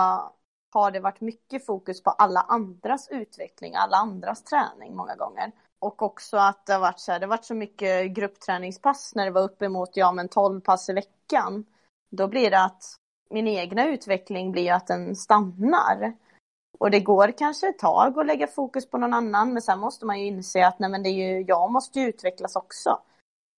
[0.75, 5.53] har det varit mycket fokus på alla andras utveckling, alla andras träning många gånger.
[5.79, 9.25] Och också att det har varit så här, det har varit så mycket gruppträningspass när
[9.25, 11.65] det var uppemot ja men 12 pass i veckan.
[12.11, 12.85] Då blir det att
[13.31, 16.15] min egna utveckling blir att den stannar.
[16.79, 20.07] Och det går kanske ett tag att lägga fokus på någon annan men sen måste
[20.07, 22.99] man ju inse att nej men det är ju, jag måste ju utvecklas också.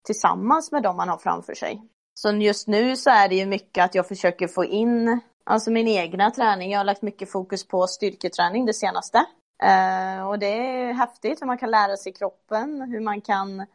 [0.06, 1.82] Tillsammans med dem man har framför sig.
[2.14, 5.88] Så just nu så är det ju mycket att jag försöker få in alltså min
[5.88, 6.70] egna träning.
[6.70, 9.18] Jag har lagt mycket fokus på styrketräning det senaste.
[9.62, 13.66] Uh, och det är häftigt hur man kan lära sig kroppen, hur man kan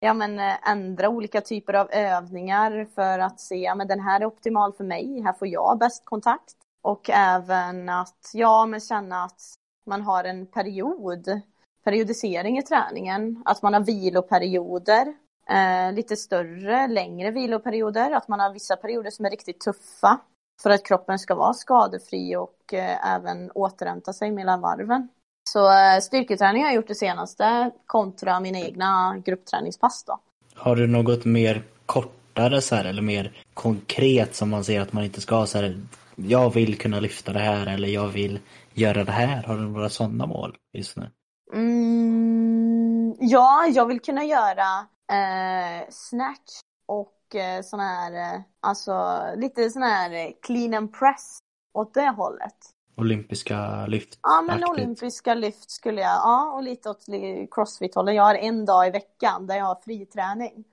[0.00, 4.20] ja, men, eh, ändra olika typer av övningar för att se ja, men den här
[4.20, 6.54] är optimal för mig, här får jag bäst kontakt.
[6.82, 9.40] Och även att ja, men känna att
[9.86, 11.40] man har en period,
[11.84, 15.14] periodisering i träningen, att man har viloperioder,
[15.50, 20.20] eh, lite större, längre viloperioder, att man har vissa perioder som är riktigt tuffa
[20.62, 25.08] för att kroppen ska vara skadefri och eh, även återhämta sig mellan varven.
[25.50, 30.20] Så eh, styrketräning har jag gjort det senaste kontra mina egna gruppträningspass då.
[30.54, 35.04] Har du något mer kortare så här eller mer konkret som man ser att man
[35.04, 35.80] inte ska ha så här
[36.26, 38.40] jag vill kunna lyfta det här eller jag vill
[38.74, 39.42] göra det här.
[39.42, 41.10] Har du några sådana mål just nu?
[41.52, 49.70] Mm, ja, jag vill kunna göra eh, snatch och eh, sån här, eh, alltså lite
[49.70, 51.38] sån här clean and press
[51.74, 52.56] åt det hållet.
[52.96, 54.18] Olympiska lyft?
[54.22, 57.04] Ja, men olympiska lyft skulle jag, ja, och lite åt
[57.50, 58.14] crossfit-hållet.
[58.14, 60.64] Jag har en dag i veckan där jag har fri träning.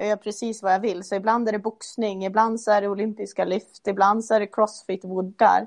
[0.00, 2.88] Jag gör precis vad jag vill, så ibland är det boxning, ibland så är det
[2.88, 5.66] olympiska lyft, ibland så är det crossfit-woodar.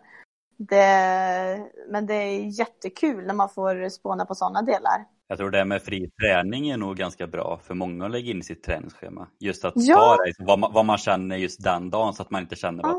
[0.57, 5.05] Det, men det är jättekul när man får spåna på sådana delar.
[5.27, 8.31] Jag tror det här med fri träning är nog ganska bra för många att lägga
[8.31, 9.27] in i sitt träningsschema.
[9.39, 9.95] Just att Ja.
[9.95, 12.83] ta det, vad man, vad man känner just den dagen så att man inte känner
[12.83, 12.89] Ja.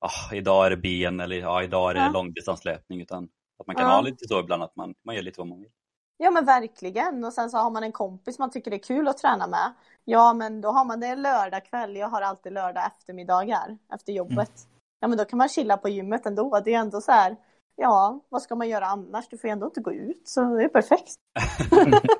[0.00, 2.10] att ah, idag är det ben eller ah, idag är det Ja.
[2.10, 3.28] långdistanslöpning utan
[3.58, 3.94] att man kan Ja.
[3.94, 5.70] ha lite så ibland att man, man gör lite vad man vill.
[6.16, 7.24] Ja men verkligen.
[7.24, 9.72] Och sen så har man en kompis man tycker det är kul att träna med.
[10.04, 11.96] Ja men då har man det lördag kväll.
[11.96, 14.52] Jag har alltid lördag eftermiddagar efter jobbet.
[15.00, 16.60] Ja men då kan man chilla på gymmet ändå.
[16.64, 17.36] Det är ändå så här.
[17.76, 19.28] Ja, vad ska man göra annars?
[19.28, 20.22] Du får ju ändå inte gå ut.
[20.24, 21.14] Så det är perfekt.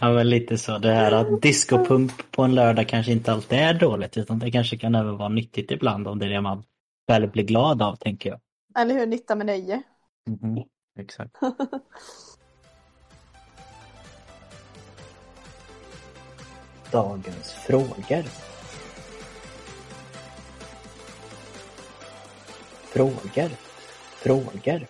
[0.00, 0.78] Ja men lite så.
[0.78, 4.76] Det här att discopump på en lördag kanske inte alltid är dåligt utan det kanske
[4.76, 6.62] kan även vara nyttigt ibland om det är det man
[7.06, 8.40] väl blir glad av tänker jag.
[8.78, 9.06] Eller hur?
[9.06, 9.82] Nytta med nöje.
[10.26, 10.64] Mhm,
[10.98, 11.36] Exakt.
[16.90, 18.24] Dagens frågor.
[22.92, 23.50] Frågor.
[24.22, 24.86] Frågor.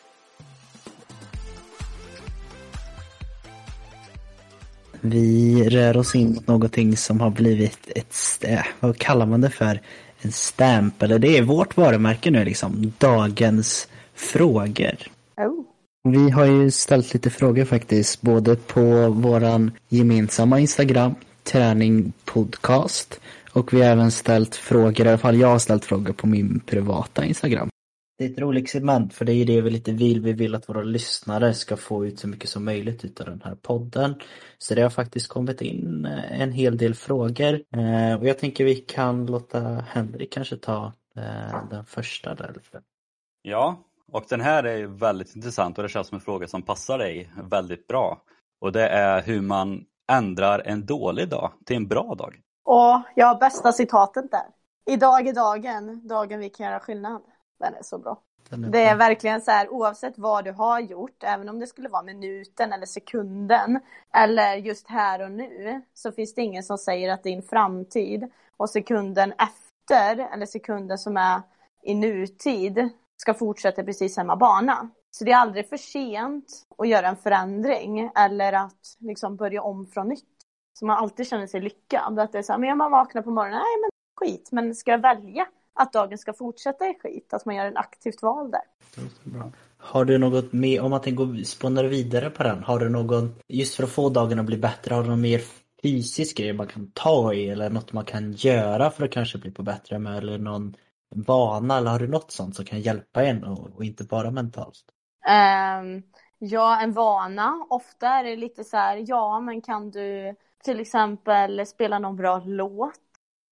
[5.01, 8.44] Vi rör oss in mot någonting som har blivit ett,
[8.80, 9.80] vad kallar man det för?
[10.20, 12.92] En stamp, eller det är vårt varumärke nu liksom.
[12.99, 14.96] Dagens frågor.
[15.36, 15.64] Oh.
[16.09, 21.14] Vi har ju ställt lite frågor faktiskt, både på våran gemensamma Instagram,
[21.53, 23.20] Träning Podcast,
[23.53, 26.61] och vi har även ställt frågor, i alla fall jag har ställt frågor på min
[26.61, 27.68] privata Instagram.
[28.18, 30.20] Det är ett roligt segment, för det är ju det vi lite vill.
[30.20, 33.55] Vi vill att våra lyssnare ska få ut så mycket som möjligt utav den här
[33.55, 34.14] podden.
[34.59, 37.55] Så det har faktiskt kommit in eh, en hel del frågor.
[37.55, 42.57] Eh, Och jag tänker vi kan låta Henrik kanske ta eh, den första där.
[43.42, 46.99] Ja, och den här är väldigt intressant och det känns som en fråga som passar
[46.99, 48.22] dig väldigt bra.
[48.61, 52.40] Och det är hur man ändrar en dålig dag till en bra dag.
[52.64, 54.46] Och jag har bästa citatet där.
[54.86, 57.22] Idag är dagen, dagen vi kan göra skillnad.
[57.61, 58.20] Den är så bra.
[58.48, 61.88] Den Det är verkligen så här oavsett vad du har gjort, även om det skulle
[61.88, 63.80] vara minuten eller sekunden
[64.14, 68.70] eller just här och nu, så finns det ingen som säger att din framtid och
[68.70, 71.42] sekunden efter eller sekunden som är
[71.82, 74.90] i nutid ska fortsätta precis samma bana.
[75.18, 76.46] Så det är aldrig för sent
[76.78, 80.24] att göra en förändring eller att liksom börja om från nytt.
[80.78, 82.18] Så man alltid känner sig lyckad.
[82.18, 84.90] Att det är så här, men man vaknar på morgonen, nej men skit, men ska
[84.90, 87.34] jag välja att dagen ska fortsätta i skit?
[87.34, 88.60] Att man gör ett aktivt val där.
[89.78, 93.74] Har du något mer, om man tänker spånar vidare på den, har du någon, just
[93.74, 95.40] för att få dagen att bli bättre, har du någon mer
[95.82, 99.50] fysisk grej man kan ta i eller något man kan göra för att kanske bli
[99.50, 100.74] på bättre med eller någon
[101.14, 104.84] vana eller har du något sånt som kan hjälpa en och, och inte bara mentalt?
[105.28, 106.02] Um,
[106.38, 107.66] ja, en vana.
[107.70, 112.42] Ofta är det lite så här, ja men kan du till exempel spela någon bra
[112.44, 113.00] låt?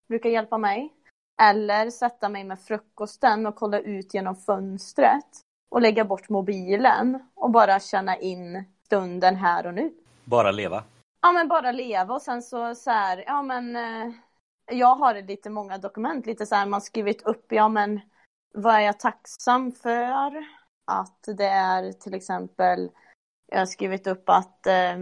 [0.08, 0.92] Brukar hjälpa mig.
[1.42, 7.50] Eller sätta mig med frukosten och kolla ut genom fönstret och lägga bort mobilen och
[7.50, 9.94] bara känna in stunden här och nu.
[10.24, 10.84] Bara leva?
[11.22, 14.12] Ja, men bara leva och sen så, så här, ja men eh,
[14.72, 18.00] jag har lite många dokument, lite så här man skrivit upp, ja men
[18.54, 20.44] vad är jag tacksam för?
[20.86, 22.90] Att det är till exempel,
[23.52, 24.96] jag har skrivit upp att eh,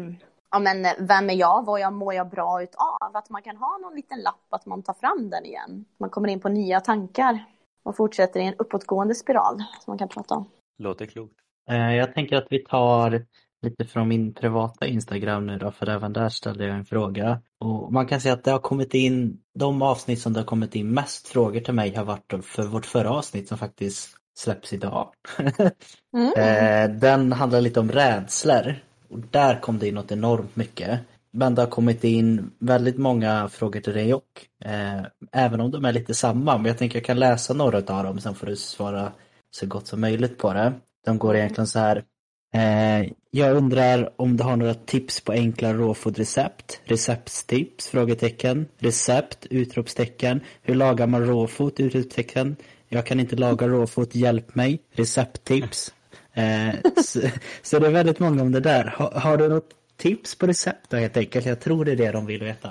[0.50, 3.16] ja men vem är jag, vad jag mår jag bra utav?
[3.16, 5.84] Att man kan ha någon liten lapp, att man tar fram den igen.
[5.98, 7.44] Man kommer in på nya tankar
[7.82, 10.48] och fortsätter i en uppåtgående spiral som man kan prata om.
[10.78, 11.34] Låter klokt.
[11.70, 13.26] Eh, jag tänker att vi tar
[13.62, 17.40] lite från min privata Instagram nu då, för även där ställde jag en fråga.
[17.60, 20.74] Och man kan säga att det har kommit in, de avsnitt som det har kommit
[20.74, 25.08] in mest frågor till mig har varit för vårt förra avsnitt som faktiskt släpps idag.
[26.16, 26.32] mm.
[26.36, 28.74] Eh, den handlar lite om rädslor.
[29.08, 31.00] Och där kom det in något enormt mycket.
[31.30, 35.84] Men det har kommit in väldigt många frågor till dig och eh, även om de
[35.84, 36.56] är lite samma.
[36.56, 39.12] Men jag tänker jag kan läsa några av dem, sen får du svara
[39.50, 40.72] så gott som möjligt på det.
[41.04, 42.04] De går egentligen så här.
[42.54, 46.80] Eh, jag undrar om du har några tips på enkla råfodrecept?
[46.84, 47.88] Recepttips?
[47.88, 48.66] Frågetecken.
[48.78, 49.46] Recept?
[49.50, 50.40] Utropstecken.
[50.62, 51.80] Hur lagar man råfot?
[51.80, 52.56] Utropstecken.
[52.88, 54.82] Jag kan inte laga råfot, hjälp mig.
[54.90, 55.94] Recepttips.
[56.32, 56.74] Eh,
[57.04, 57.20] så,
[57.62, 58.84] så, det är väldigt många om det där.
[58.84, 61.46] Har, har du något tips på recept då helt enkelt?
[61.46, 62.68] Jag tror det är det de vill veta.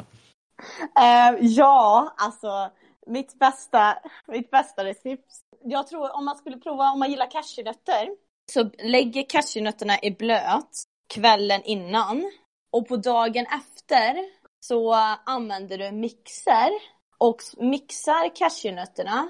[1.00, 2.72] Eh, ja, alltså
[3.08, 3.98] mitt bästa,
[4.28, 5.26] mitt bästa recept.
[5.64, 8.10] Jag tror om man skulle prova, om man gillar cashewnötter,
[8.52, 10.84] så lägger cashewnötterna i blöt
[11.14, 12.32] kvällen innan.
[12.72, 14.16] Och på dagen efter
[14.60, 14.94] så
[15.26, 16.70] använder du mixer
[17.18, 19.28] och mixar cashewnötterna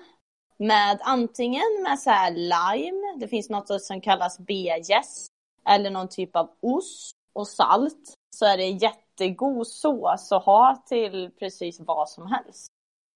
[0.58, 5.28] med antingen med så här lime, det finns något som kallas bejäs,
[5.70, 8.14] eller någon typ av ost och salt.
[8.36, 12.68] Så är det jättegod sås att ha till precis vad som helst.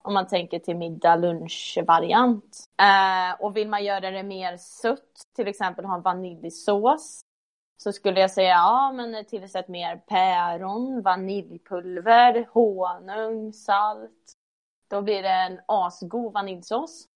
[0.04, 2.66] Om man tänker till middag, lunch-variant.
[2.82, 7.22] Eh, och vill man göra det mer sött, till exempel ha en vaniljsås,
[7.78, 14.34] så skulle jag säga ja, men tillsätt mer päron, vaniljpulver, honung, salt.
[14.90, 17.08] Då blir det en asgod vaniljsås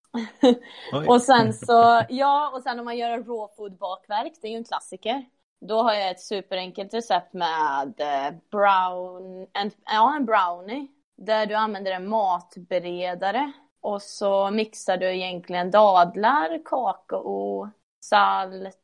[1.08, 4.52] och sen så, ja, och sen om man gör en raw food bakverk, det är
[4.52, 5.26] ju en klassiker.
[5.62, 10.88] Då har jag ett superenkelt recept med eh, brown, en, ja, en brownie.
[11.18, 13.52] Där du använder en matberedare.
[13.82, 17.70] Och så mixar du egentligen dadlar, kakao,
[18.06, 18.78] salt,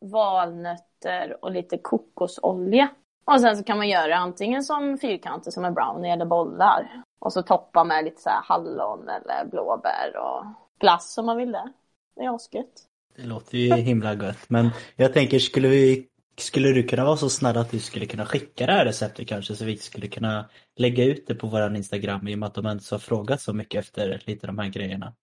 [0.00, 2.88] valnötter och lite kokosolja.
[3.24, 7.02] Och sen så kan man göra antingen som fyrkanter som en brownie eller bollar.
[7.18, 10.44] Och så toppa med lite så hallon eller blåbär och
[10.80, 11.72] glass om man vill det.
[12.16, 12.86] Det är asgött.
[13.16, 14.50] Det låter ju himla gött.
[14.50, 16.06] Men jag tänker, skulle, vi,
[16.38, 19.56] skulle du kunna vara så snäll att du skulle kunna skicka det här receptet kanske
[19.56, 22.66] så vi skulle kunna lägga ut det på vår Instagram i och med att de
[22.66, 25.14] ens har frågat så mycket efter lite de här grejerna?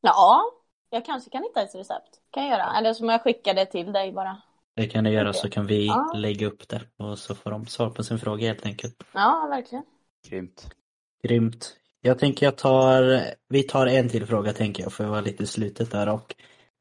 [0.00, 0.42] Ja,
[0.90, 2.20] jag kanske kan hitta ett recept.
[2.30, 2.78] Kan jag göra.
[2.78, 4.42] Eller så må jag skicka det till dig bara.
[4.76, 5.40] Det kan du göra okay.
[5.40, 6.12] så kan vi ja.
[6.14, 9.02] lägga upp det och så får de svar på sin fråga helt enkelt.
[9.12, 9.84] Ja, verkligen.
[10.28, 10.74] Grymt.
[11.22, 11.76] Grymt.
[12.02, 15.42] Jag tänker jag tar, vi tar en till fråga tänker jag för att vara lite
[15.42, 16.34] i slutet där och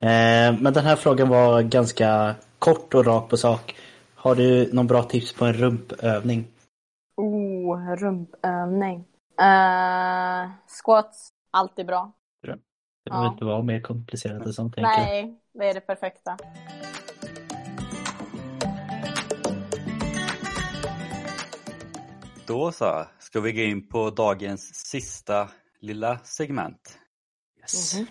[0.07, 3.75] eh, Men den här frågan var ganska kort och rak på sak.
[4.15, 6.47] Har du någon bra tips på en rumpövning?
[7.17, 9.05] Oh, rumpövning.
[9.41, 12.11] Uh, squats, alltid bra.
[12.41, 13.31] Det behöver ja.
[13.31, 14.71] inte vara mer komplicerat än så.
[14.77, 16.37] Nej, det är det perfekta.
[22.49, 26.99] Då så, ska vi gå in på dagens sista lilla segment.
[27.59, 27.93] Yes.
[27.93, 28.09] Mm -hmm.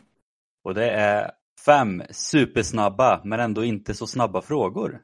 [0.62, 1.30] Och det är
[1.64, 5.00] fem supersnabba men ändå inte så snabba frågor.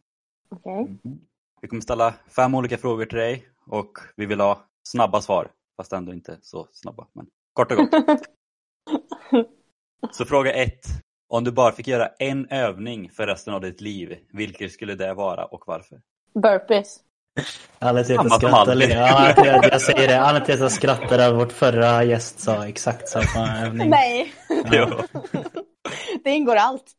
[0.51, 0.73] Okay.
[0.73, 1.19] Mm -hmm.
[1.61, 5.51] Vi kommer ställa fem olika frågor till dig och vi vill ha snabba svar.
[5.77, 8.21] Fast ändå inte så snabba, men kort och gott.
[10.17, 10.87] så fråga ett.
[11.29, 15.15] Om du bara fick göra en övning för resten av ditt liv, vilken skulle det
[15.15, 16.03] vara och varför?
[16.35, 17.01] Burpees.
[17.79, 20.21] Anledningen till att jag Ja, jag, jag säger det.
[20.21, 23.91] Anledningen till att jag skrattar över vårt förra gäst sa exakt samma övning.
[23.91, 24.33] Nej.
[24.73, 25.05] Ja.
[26.25, 26.93] det ingår allt.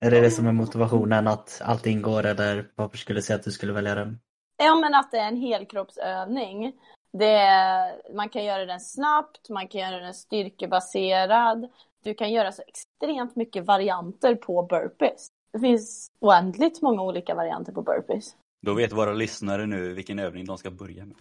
[0.00, 3.44] Är det det som är motivationen, att allt ingår eller varför skulle du säga att
[3.44, 4.18] du skulle välja den?
[4.56, 6.72] Ja, men att det är en helkroppsövning.
[7.12, 11.68] Det är, man kan göra den snabbt, man kan göra den styrkebaserad.
[12.04, 15.28] Du kan göra så extremt mycket varianter på burpees.
[15.52, 18.34] Det finns oändligt många olika varianter på burpees.
[18.60, 21.16] Då vet våra lyssnare nu vilken övning de ska börja med.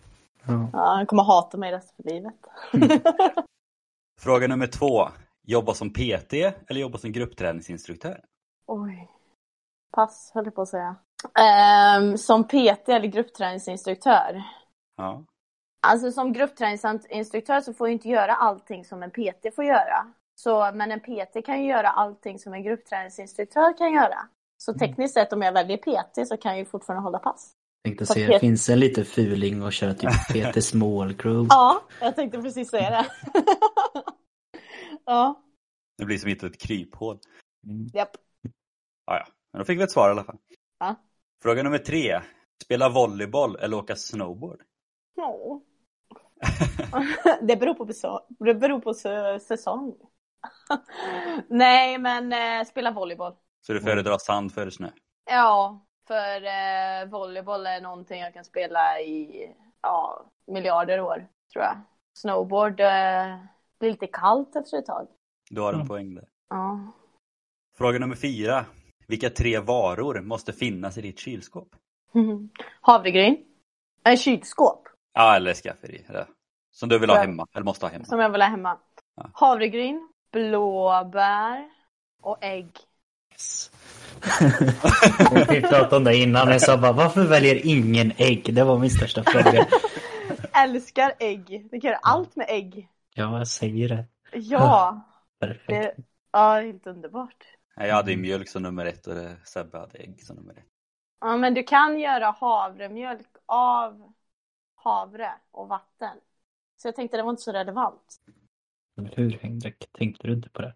[0.47, 0.69] Ja.
[0.73, 2.35] Ja, han kommer hata mig resten av livet.
[4.21, 5.07] Fråga nummer två.
[5.47, 8.21] Jobba som PT eller jobba som gruppträningsinstruktör?
[8.67, 9.09] Oj.
[9.91, 10.95] Pass, höll jag på att säga.
[11.39, 14.43] Ehm, som PT eller gruppträningsinstruktör.
[14.97, 15.23] Ja.
[15.87, 20.13] Alltså som gruppträningsinstruktör så får jag inte göra allting som en PT får göra.
[20.35, 24.27] Så, men en PT kan ju göra allting som en gruppträningsinstruktör kan göra.
[24.57, 27.53] Så tekniskt sett om jag väljer PT så kan jag ju fortfarande hålla pass.
[27.83, 31.47] Tänkte Fast se, Pet- finns det en liten fuling och köra typ Peter Small Group?
[31.49, 33.05] Ja, jag tänkte precis säga det.
[35.05, 35.41] ja,
[35.97, 37.19] Det blir som inte ett kryphål.
[37.67, 37.87] Mm.
[37.93, 38.11] japp.
[39.05, 39.27] Ja, ja.
[39.53, 40.37] Men då fick vi ett svar i alla fall.
[40.79, 40.95] Ja.
[41.43, 42.21] Fråga nummer tre.
[42.63, 44.61] Spela volleyboll eller åka snowboard?
[45.21, 45.61] Åh.
[47.41, 49.95] det beror på, beso- det beror på sä- säsong.
[51.47, 53.33] Nej, men eh, spela volleyboll.
[53.67, 54.89] Så du föredrar sand före snö?
[55.29, 59.49] Ja, för eh, volleyboll är någonting jag kan spela i
[59.81, 61.77] ja, miljarder år, tror jag.
[62.13, 63.37] Snowboard eh,
[63.79, 65.07] blir lite kallt efter ett tag.
[65.49, 65.87] Du har en Mm.
[65.87, 66.27] poäng där.
[66.49, 66.79] Ja.
[67.77, 68.65] Fråga nummer fyra.
[69.07, 71.75] Vilka tre varor måste finnas i ditt kylskåp?
[72.81, 73.45] Havregryn.
[74.03, 76.05] En kylskåp Ja, eller skafferi.
[76.71, 78.05] Som du vill ha hemma, eller måste ha hemma.
[78.05, 78.77] som jag vill ha hemma.
[79.15, 79.29] Ja.
[79.33, 81.69] Havregryn, blåbär
[82.21, 82.71] och ägg.
[83.37, 83.71] Yes.
[85.49, 88.55] Vi pratade om det innan, jag sa bara varför väljer ingen ägg?
[88.55, 89.67] Det var min största fråga.
[90.63, 91.67] Älskar ägg.
[91.71, 92.89] Det kan göra allt med ägg.
[93.13, 94.05] Ja, jag säger det.
[94.33, 95.01] Ja,
[95.39, 95.67] Perfekt.
[95.67, 95.95] det,
[96.31, 97.43] ja, helt underbart.
[97.75, 99.13] Jag hade ju mjölk som nummer ett och
[99.43, 100.65] Sebbe hade ägg som nummer ett.
[101.21, 104.13] Ja, men du kan göra havremjölk av
[104.75, 106.17] havre och vatten.
[106.77, 108.21] Så jag tänkte det var inte så relevant.
[108.97, 109.91] Eller Hur Henrik?
[109.91, 110.73] Tänkte du inte på det?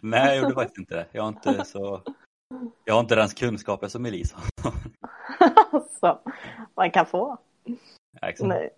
[0.00, 1.06] Nej, jag gjorde faktiskt inte det.
[1.12, 2.02] Jag har inte så...
[2.84, 4.72] Jag har inte den kunskapen som Elisa har.
[5.72, 6.18] alltså,
[6.76, 7.38] man kan få.
[8.22, 8.48] Exakt.
[8.48, 8.70] Nej.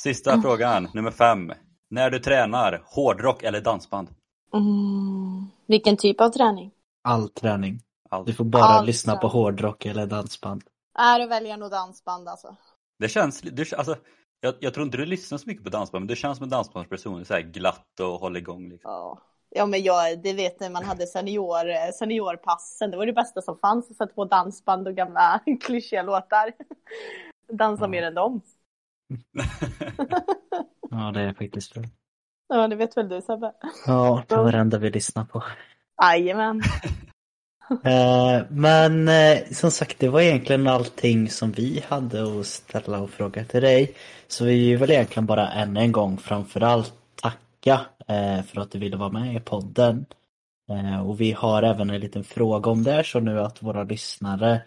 [0.00, 1.52] Sista frågan, nummer fem.
[1.90, 4.08] När du tränar, hårdrock eller dansband?
[4.54, 5.46] Mm.
[5.66, 6.70] Vilken typ av träning?
[7.02, 7.80] All träning.
[8.10, 8.26] Allt.
[8.26, 9.32] Du får bara Allt lyssna på träning.
[9.32, 10.62] hårdrock eller dansband.
[10.98, 12.56] Är du väljer nog dansband alltså.
[12.98, 13.96] Det känns, du, alltså,
[14.44, 16.50] jag, jag tror inte du lyssnar så mycket på dansband, men du känns som en
[16.50, 18.68] dansbandsperson, så här glatt och håller igång.
[18.68, 18.90] Liksom.
[18.90, 19.18] Ja.
[19.54, 23.58] Ja men jag, det vet när man hade senior, seniorpassen, det var det bästa som
[23.58, 26.52] fanns att sätta på dansband och gamla klyschiga låtar.
[27.52, 27.88] Dansa Ja.
[27.88, 28.40] mer än dem.
[30.90, 31.82] Ja, det är faktiskt bra.
[32.48, 33.52] Ja det vet väl du Sebbe?
[33.86, 35.42] Ja, det var det enda vi lyssnade på.
[36.02, 36.62] Jajamän.
[37.84, 43.10] Eh, men eh, som sagt, det var egentligen allting som vi hade att ställa och
[43.10, 43.94] fråga till dig.
[44.28, 46.92] Så vi vill väl egentligen bara än en gång framförallt
[47.22, 50.04] tacka eh, för att du ville vara med i podden.
[50.70, 54.62] Eh, och vi har även en liten fråga om det, så nu att våra lyssnare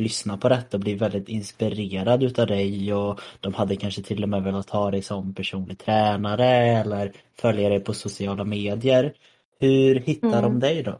[0.00, 4.28] lyssnar på detta och blir väldigt inspirerad utav dig och de hade kanske till och
[4.28, 9.12] med velat ha dig som personlig tränare eller följa dig på sociala medier.
[9.60, 10.42] Hur hittar Mm.
[10.42, 10.98] de dig då?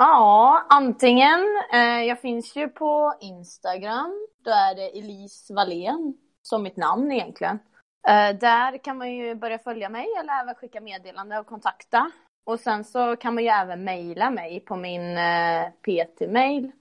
[0.00, 1.40] Ja, antingen.
[1.72, 4.28] Eh, jag finns ju på Instagram.
[4.44, 7.58] Då är det Elise Wallén som mitt namn egentligen.
[8.08, 12.10] Eh, där kan man ju börja följa mig eller även skicka meddelande och kontakta.
[12.46, 16.72] Och sen så kan man ju även mejla mig på min eh, PT-mail